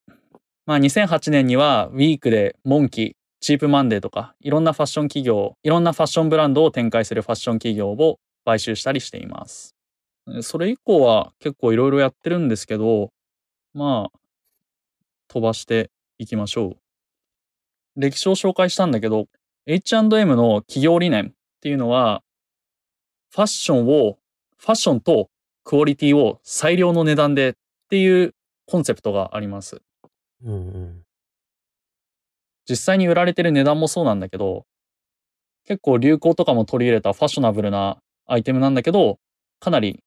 [0.66, 9.76] まあ2008年にはウィークでモンキー、チープマンデーとかいろんなファッション企業、いろんなファッションブランドを展開するファッション企業を買収したりしています。
[10.42, 13.12] それ以降は結構いろいろやってるんですけど、
[13.74, 14.20] まあ、
[15.28, 16.78] 飛ばしていきましょう。
[17.96, 19.28] 歴史を紹介したんだけど、
[19.66, 22.24] H&M の企業理念っていうのは、
[23.34, 24.18] ファッションを、
[24.58, 25.30] ファッションと
[25.64, 27.54] クオリティを最良の値段でっ
[27.90, 29.82] ていうコンセプトがあります。
[30.44, 31.02] うんうん。
[32.68, 34.66] 実際に売られてる値段もそうなんだけど、
[35.66, 39.18] 結構流行とかも取り入れたファッショナブルなアイテムなんだけど、
[39.60, 40.04] かなり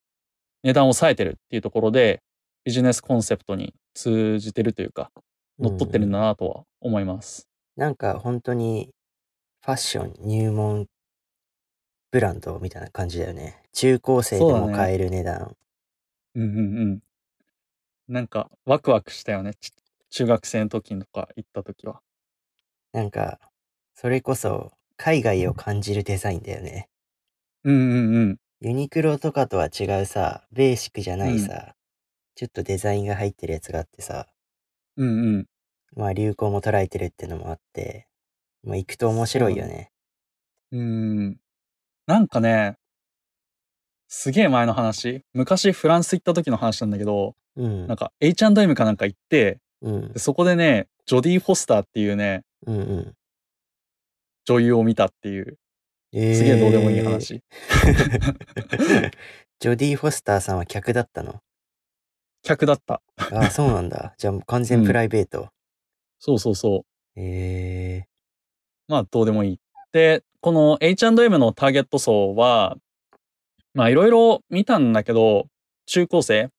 [0.63, 2.23] 値段を抑えてるっていうところで、
[2.65, 5.11] ビジネスコンセプトに通じてるというか、
[5.59, 7.49] 乗っ取ってるんだなとは思います。
[7.77, 8.91] なんか本当に
[9.65, 10.87] ファッション入門
[12.15, 13.61] ブランドみたいな感じだよね。
[13.73, 15.57] 中高生でも買える値段。
[16.37, 17.01] うんうんうん。
[18.07, 19.55] なんかワクワクしたよね。
[19.55, 19.73] ち
[20.11, 22.03] 中学生の時とか行った時は。
[22.93, 23.41] なんか、
[23.97, 26.89] それこそ海外を感じるデザインだよね。
[27.65, 28.37] うんうんうん。
[28.61, 31.75] ユニクロとかとは違うさ、ベーシックじゃないさ、
[32.37, 34.29] ちょっとデザインが入ってるやつがあってさ、
[34.97, 35.47] うんうん。
[35.97, 38.07] まあ流行も捉えてるってのもあって、
[38.63, 39.91] まあ行くと面白いよね。
[40.71, 40.81] うー
[41.31, 41.44] ん。
[42.07, 42.77] なんかね、
[44.09, 45.23] すげえ前の話。
[45.33, 47.97] 昔フランス行った時の話なんだけど、うんなん。
[47.97, 50.19] か H&M かなんか行って、うんで。
[50.19, 53.15] そこでね、ジョディ・フォスターっていうね、うんうん。
[54.45, 55.57] 女優を見たっていう、
[56.13, 57.01] えーすげえどうでもいい。
[57.01, 57.43] 話。
[59.61, 61.41] ジョディ・フォスターさんは客だったの？
[62.43, 63.01] 客だった。
[63.33, 64.15] ああ、そうなんだ。
[64.19, 65.49] じゃあ完全プライベート。
[66.19, 66.85] そうそうそ
[67.17, 67.21] う。
[67.21, 68.09] ええ
[68.87, 69.61] まあ、どうでもいい。
[69.93, 72.77] で、この H&M のターゲット層は、
[73.73, 75.47] まあ、いろいろ見たんだけど、
[75.87, 76.51] 中高生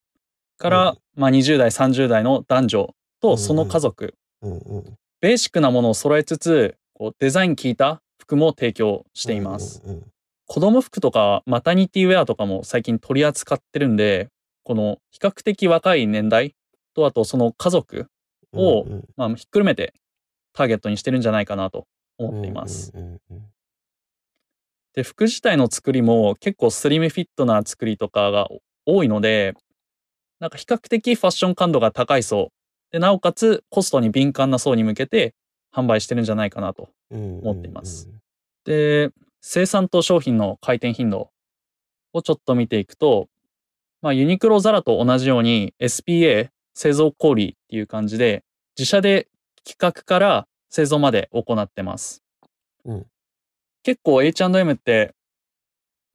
[0.58, 4.98] から、うんまあ、20代、30代の男女うんうんとその家族、うんうん。
[5.22, 9.84] ベーシックなものを揃えつつ、こうデザイン効いた服も提供しています。
[9.86, 10.04] うんうん
[10.48, 14.30] 子供服とかマタニティウェアとかも最近取り扱ってるんで、
[14.64, 16.56] この比較的若い年代
[16.96, 18.08] とあとその家族
[18.52, 18.60] うん。
[18.60, 19.94] をうんうんまあ、ひっくるめて
[20.54, 21.86] ターゲットにしてるんじゃないかなと
[22.18, 22.92] 思っています。。
[22.96, 23.55] うんうんうん
[24.96, 28.48] で、服自体の作りも結構スリムフィットな作りとかが
[28.86, 29.54] 多いので、
[30.40, 32.52] なんか比較的ファッション感度が高い層。
[32.92, 35.36] で、なおかつコストに敏感な層に向けて
[35.74, 36.90] 販売してるんじゃないかなと。
[37.12, 38.10] 思っています。
[38.64, 41.30] で、生産と商品の回転頻度
[42.14, 43.28] をちょっと見ていくと、
[44.02, 48.44] まあ、ユニクロ、ザラと同じように SPA、製造小売っていう感じで、
[48.78, 49.28] 自社で
[49.64, 52.24] 企画から製造まで行ってます。
[52.86, 53.06] うん
[53.86, 55.14] 結構 H&M って、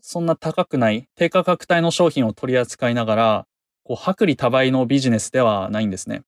[0.00, 3.46] そんな高くない低価格帯の商品を取り扱いながら、
[3.84, 6.22] こう、薄利多売のビジネスではないんですね。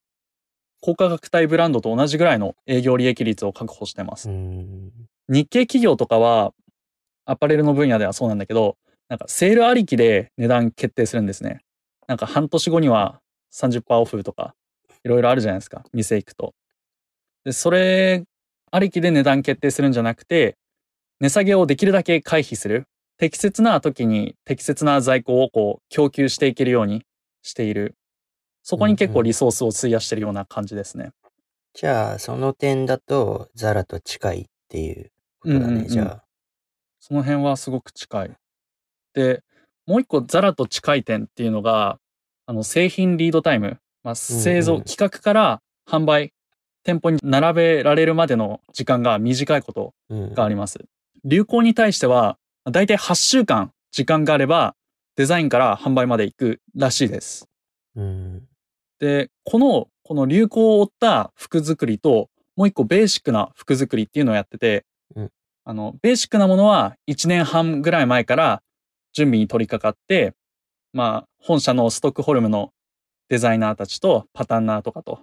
[0.79, 4.31] 高価格帯ブランドと同じぐらいの営業利益率を確保してますう。
[4.31, 4.89] ん
[5.27, 6.53] 日系企業とかは、
[7.25, 8.77] アパレルの分野ではそうなんだけど、
[9.09, 11.59] なんかセールありきで値段決定するんですね。
[12.07, 13.19] なんか半年後には
[13.51, 14.55] 30%オフとか、
[15.03, 16.53] いろいろあるじゃないですか、店行くと。
[17.43, 18.23] で、それ
[18.71, 20.55] ありきで値段決定するんじゃなくて、
[21.19, 22.85] 値下げをできるだけ回避する。
[23.17, 27.03] 適切な時に適切な在庫をこう供給していけるように
[27.41, 27.95] している。
[28.63, 31.11] そこに結構リソースを費やしてるような感じですね。
[31.73, 36.23] じゃあ、その点だと、ザラと近いっていうことだね、うんうんうんじゃあ。
[36.99, 38.31] その辺はすごく近い。
[39.13, 39.43] で、
[39.85, 41.99] もう一個ザラと近い点っていうのが、
[42.45, 46.33] あの製品リードタイム、まあ、製造、うんうん企画から販売、
[46.83, 50.79] 店舗に並べられるまでの時間が短いことうんがあります。
[51.25, 52.37] 流行に対しては、
[52.69, 54.75] だいたい8週間時間があれば、
[55.15, 57.47] デザインから販売まで行くらしいです。
[57.95, 58.47] うん
[58.99, 65.31] で、この、この流行を追った服作りと、もう一個ベーシックな服作りっていうのをやってて、うん
[65.65, 68.61] あの、ベーシックなものは1年半ぐらい前から
[69.13, 70.33] 準備に取り掛かって、
[70.93, 72.71] まあ、本社のストックホルムの
[73.29, 75.21] デザイナーたちとパタンナーとかと、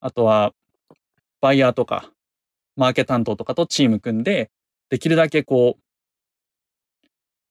[0.00, 0.52] あとは、
[1.40, 2.10] バイヤーとか、
[2.76, 4.50] マーケ担当とかとチーム組んで、
[4.90, 5.80] できるだけこう、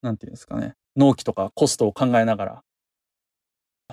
[0.02, 2.62] なんていうんですかね、納期とかコストを考えながら、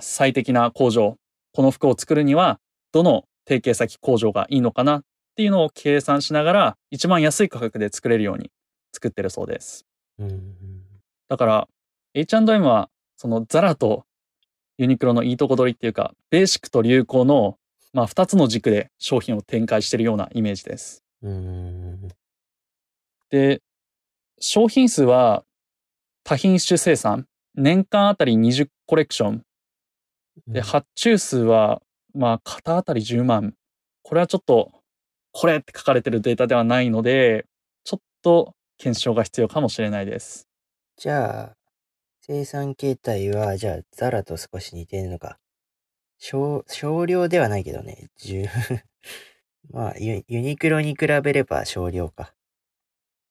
[0.00, 1.16] 最適な工場、
[1.52, 2.58] この服を作るには、
[2.92, 5.02] どの提携先工場がいいのかなっ
[5.36, 8.50] ていうのを計算しながら、一番安い価格で作れるように
[8.92, 9.84] 作ってるそうです。
[10.18, 10.54] うん
[11.28, 11.68] だから、
[12.12, 14.04] H&M は、そのザラと
[14.76, 17.56] ユニクロのいいとこ取りっていうか、ベーシックと流行の、
[17.92, 21.02] まあ、二つの軸で商品を展開してるようなイメージです。
[21.22, 21.93] うん
[23.30, 23.62] で、
[24.38, 25.44] 商品数は
[26.24, 29.42] 多品種生産、年間あたり20コレクション。
[30.46, 31.82] で、発注数は、
[32.14, 33.54] まあ、型あたり10万。
[34.02, 34.72] これはちょっと、
[35.32, 37.46] これって書かれてるデータではないので、
[37.84, 40.48] ちょっと検証が必要かもしれないです。
[40.96, 41.56] じゃあ、
[42.20, 45.38] 生産形態は、じゃあ、ザラと少し似てるのか。
[46.18, 48.08] 少、少量ではないけどね。
[48.16, 48.46] 十
[49.70, 52.34] まあユ、ユニクロに比べれば少量か。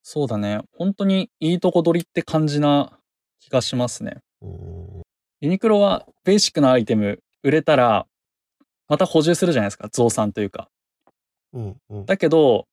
[0.04, 0.62] そうだね。
[0.78, 2.91] 本当にいいとこ取りって感じな
[3.39, 4.18] 気がしますね。
[4.41, 5.04] うん
[5.43, 8.08] ユニクロはベーシックなアイテム売れたら、
[8.88, 9.89] また補充するじゃないですか。
[9.91, 10.70] 増産というか。
[11.51, 12.06] うんうん。
[12.06, 12.66] だけど、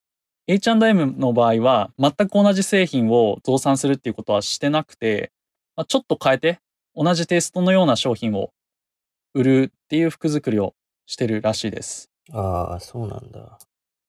[0.47, 5.33] H&M の場合は全く同じ製品を増産するっていうことはしてなくて、
[5.75, 6.61] まあ、ちょっと変えて
[6.95, 8.51] 同じテイストのような商品を
[9.35, 10.75] 売るっていう服作りを
[11.07, 12.09] してるらしいです。
[12.33, 13.59] ああ、そうなんだ。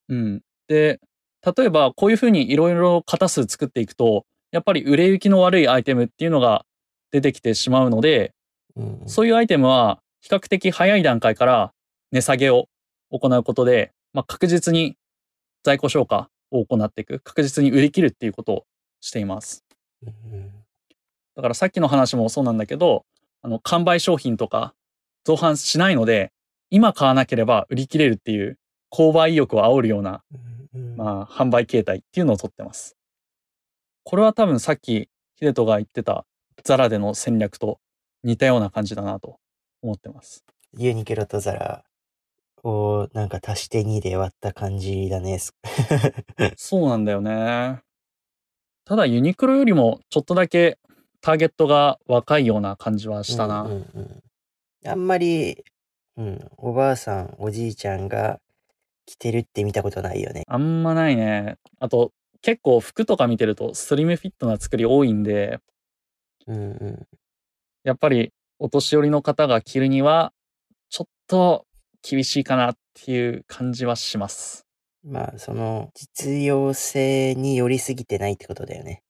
[0.09, 0.41] うん。
[0.67, 0.99] で、
[1.45, 6.65] 例えばこういうふうにいろいろ型数作っていくと、やっぱり売れ行きの悪いアイテムっていうのが
[7.11, 8.33] 出てきてしまうので、
[8.75, 11.73] うんそういうアイテムは比較的早い段階から
[12.11, 12.67] 値下げを
[13.11, 14.95] 行うことで、まあ、確実に
[15.63, 18.65] 在庫消化を行っていく、確実に売り切るっていうことを
[19.01, 19.63] しています。
[20.05, 20.51] うん
[21.35, 23.05] だからさっきの話もそうなんだけど、
[23.41, 24.73] あの、完売商品とか
[25.23, 26.31] 増販しないので、
[26.69, 28.57] 今買わなければ売り切れるっていう
[28.91, 30.23] 購買意欲を煽るような、
[30.73, 32.95] まあ、販売形態っていうのをとってます。
[34.03, 36.25] これは多分さっきヒデトが言ってた
[36.63, 37.79] ザラでの戦略と
[38.23, 39.39] 似たような感じだなと
[39.81, 40.45] 思ってます。
[40.77, 41.83] ユニクロとザラ
[42.63, 45.39] をなんか足して2で割った感じだね。
[46.55, 47.81] そうなんだよね。
[48.85, 50.77] ただユニクロよりもちょっとだけ
[51.21, 53.63] ターゲットが若いような感じはしたな。
[53.63, 55.63] うんうんうん、あんまり、
[56.17, 58.39] うん、おばあさん、おじいちゃんが
[59.05, 60.43] 着てるって見たことないよね。
[60.47, 61.57] あんまないね。
[61.79, 65.59] あと、結構服とか見てるとスリムフィットな作り多いんで、
[66.47, 67.07] うんうん、
[67.83, 70.33] やっぱりお年寄りの方が着るには、
[70.89, 71.65] ちょっと
[72.01, 74.65] 厳しいかなっていう感じはします。
[75.03, 79.01] まあ、その、実用性に寄りすぎてないってことだよね。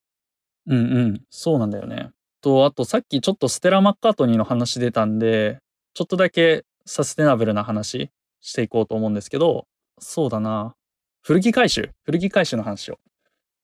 [0.66, 2.10] うんうん、そうなんだよね。
[2.40, 5.58] と、あとさっきちょっとステラ・マッカートニーの話出たんで、
[5.94, 9.66] ちょっとだけサステナブルな話していこうと思うんですけど、
[10.02, 10.74] そうだな。
[11.22, 12.98] 古着回収、古着回収の話を。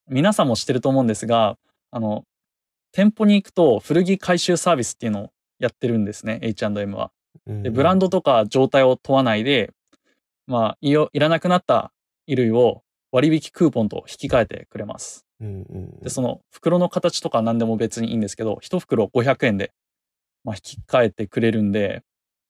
[0.09, 1.59] 皆さんも知ってると思うんですが、
[1.91, 2.25] あの、
[2.93, 7.11] 店舗に行くと古着回収サービスっていうのをやってるんですね、H&M は。
[7.47, 9.73] で、ブランド、ドとか状態を問わないで、
[10.47, 11.93] まあ、いらなくなった
[12.27, 15.27] 衣類を割引クーポンと引き換えてくれます。
[16.03, 19.73] で、その袋の形とか何でも別にいいんですけど、一袋500円で、
[20.45, 22.03] まあ、引き換えてくれるんで、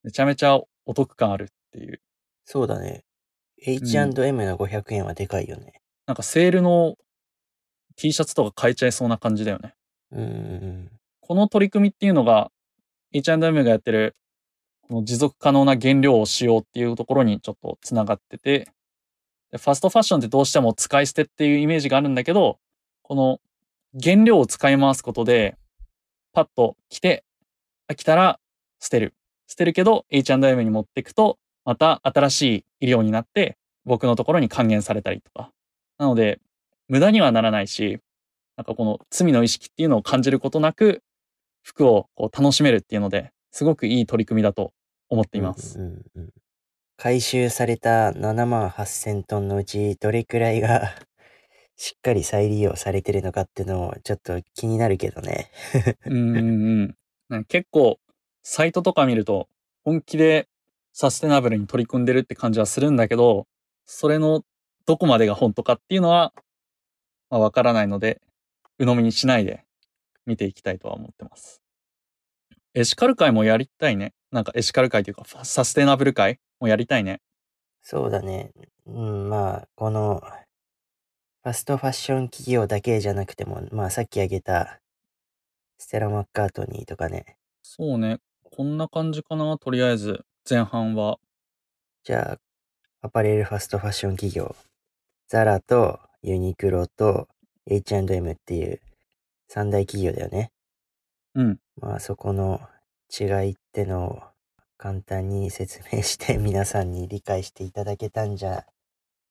[0.04, 2.00] めちゃめちゃお得感あるっていう。
[2.44, 3.04] そうだね。
[3.64, 5.80] H&M の500円はでかいよね。
[6.06, 6.96] なんかセールの
[7.96, 9.74] T シャツとか買えちゃいそうな感じだよね。
[10.12, 10.90] うんうん
[11.20, 12.50] この取り組みっていうのが
[13.12, 14.16] H&M がやってる
[14.88, 18.66] この持続可能な原料を使用っていうところにちょっとつながってて
[19.50, 22.58] でファストファッションってどうしても使い捨てっていうイメージがあるんだけど
[23.02, 23.40] この
[24.02, 25.56] 原料を使い回すことで
[26.32, 27.24] パッと着て
[27.90, 28.40] 飽きたら
[28.80, 29.12] 捨てる
[29.46, 31.38] 捨てるけど H&M に持っていくと
[31.68, 32.42] また新し
[32.80, 35.52] い医療になって僕のところに還元されたりとか
[35.98, 36.40] なので
[36.88, 37.98] 無駄にはならないし
[38.56, 41.02] なんかこの罪の意識っていうのを感じることなく
[41.62, 44.72] 服をこう楽しめるっていうのですごくいい取り組みだと
[45.10, 45.78] 思っています。
[45.78, 46.28] うんうんうん
[47.00, 50.96] 回収された7万8000トンのうちどれくらいが
[51.76, 55.52] しっかり再利用されてるのかっていうのもちょっと気になるけどね。
[56.06, 56.96] うんうん
[57.28, 58.00] うん結構
[58.42, 59.48] サイトとか見ると
[59.84, 60.47] 本気で
[61.00, 63.46] サステナブルに取り組んでるって感じはするんだけど
[63.86, 64.42] それの
[64.84, 66.32] どこまでが本当かっていうのは
[67.30, 68.20] まあわからないので
[68.80, 69.62] 鵜呑みにしないで
[70.26, 71.62] 見ていきたいとは思ってます。
[72.74, 74.12] エシカル会もやりたいね。
[74.32, 77.20] なんかエシカル会というかサステナブル会もやりたいね。
[77.80, 78.50] そうだね。
[78.86, 80.20] うん、まあ、この、
[81.44, 84.80] ファストファッション企業だけじゃなくても、まあさっき挙げた、
[85.78, 87.36] ステラ・マッカートニーとかね。
[87.62, 88.18] そうね。
[88.42, 89.56] こんな感じかな。
[89.58, 91.18] とりあえず前半は。
[92.04, 92.38] じゃあ、
[93.02, 94.56] アパレルファストファッション企業、
[95.28, 97.28] ザラとユニクロと
[97.66, 98.80] H&M っていう
[99.48, 100.50] 三大企業だよね。
[101.34, 101.58] うん。
[101.78, 102.62] まあそこの
[103.10, 104.22] 違いってのを
[104.78, 108.64] 簡単に説明して 皆さんに理解していただけたんじゃ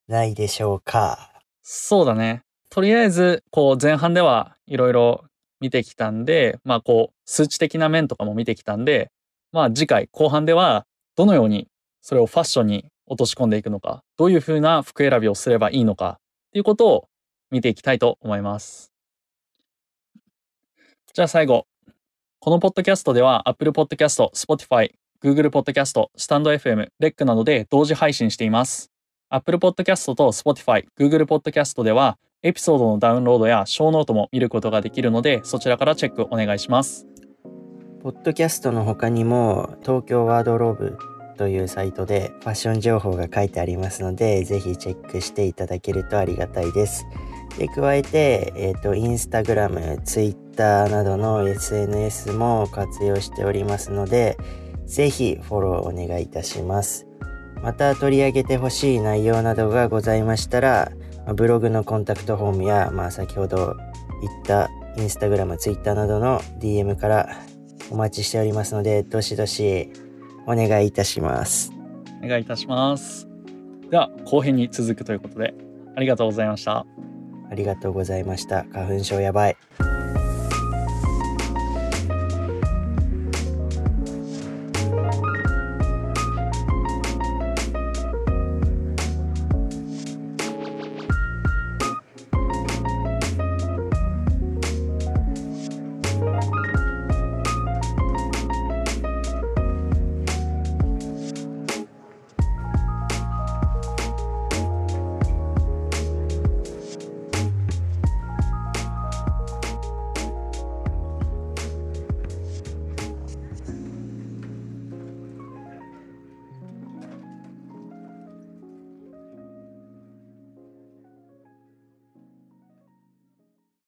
[0.07, 1.41] ないでしょうか。
[1.63, 2.43] そうだね。
[2.69, 5.25] とりあえず、こう前半ではいろいろ
[5.61, 9.11] 見てきたんで、まあこう数値的な面とかも見てきたんで、
[9.51, 10.85] まあ次回後半では
[11.17, 11.67] どのように
[12.01, 17.09] それをファッションに落とし込んでいくのか、どういうふうな服選びをすればいいのかっていうことを
[17.51, 18.93] 見ていきたいと思います。
[21.13, 21.65] じゃあ最後。
[22.39, 24.91] このポッドキャストでは Apple Podcast、Spotify、
[25.23, 28.91] Google Podcast、StandFM、REC などで同時配信しています。
[29.29, 37.16] Apple Podcast と Spotify、Google Podcast ではエピソードのダウンロードやショーノートも見ることができるのでそちらからチェックお願いします。
[38.03, 40.97] ポッドキャストの他にも東京ワードローブ
[41.37, 47.05] というサイトでファッション情報が書いてありますのでぜひチェックしていただけるとありがたいです。
[47.57, 54.37] で加えて、えっ、と、インスタグラム、ツイッターなどの SNS も活用しておりますので、
[54.85, 57.07] ぜひフォローお願いいたします。
[57.63, 60.91] また取り上げてほしい内容などがございましたら、
[61.35, 63.75] ブログのコンタクトフォームや、まあ、先ほど
[64.21, 67.29] 言ったインスタグラム、ツイッターなどの DM から
[67.91, 69.91] お待ちしておりますので、どしどし
[70.45, 71.71] お願いいたします。
[72.23, 73.27] お願いいたします。
[73.89, 75.53] では後編に続くということで
[75.95, 76.85] ありがとうございました。
[77.49, 78.65] ありがとうございました。
[78.73, 79.57] 花粉症やばい。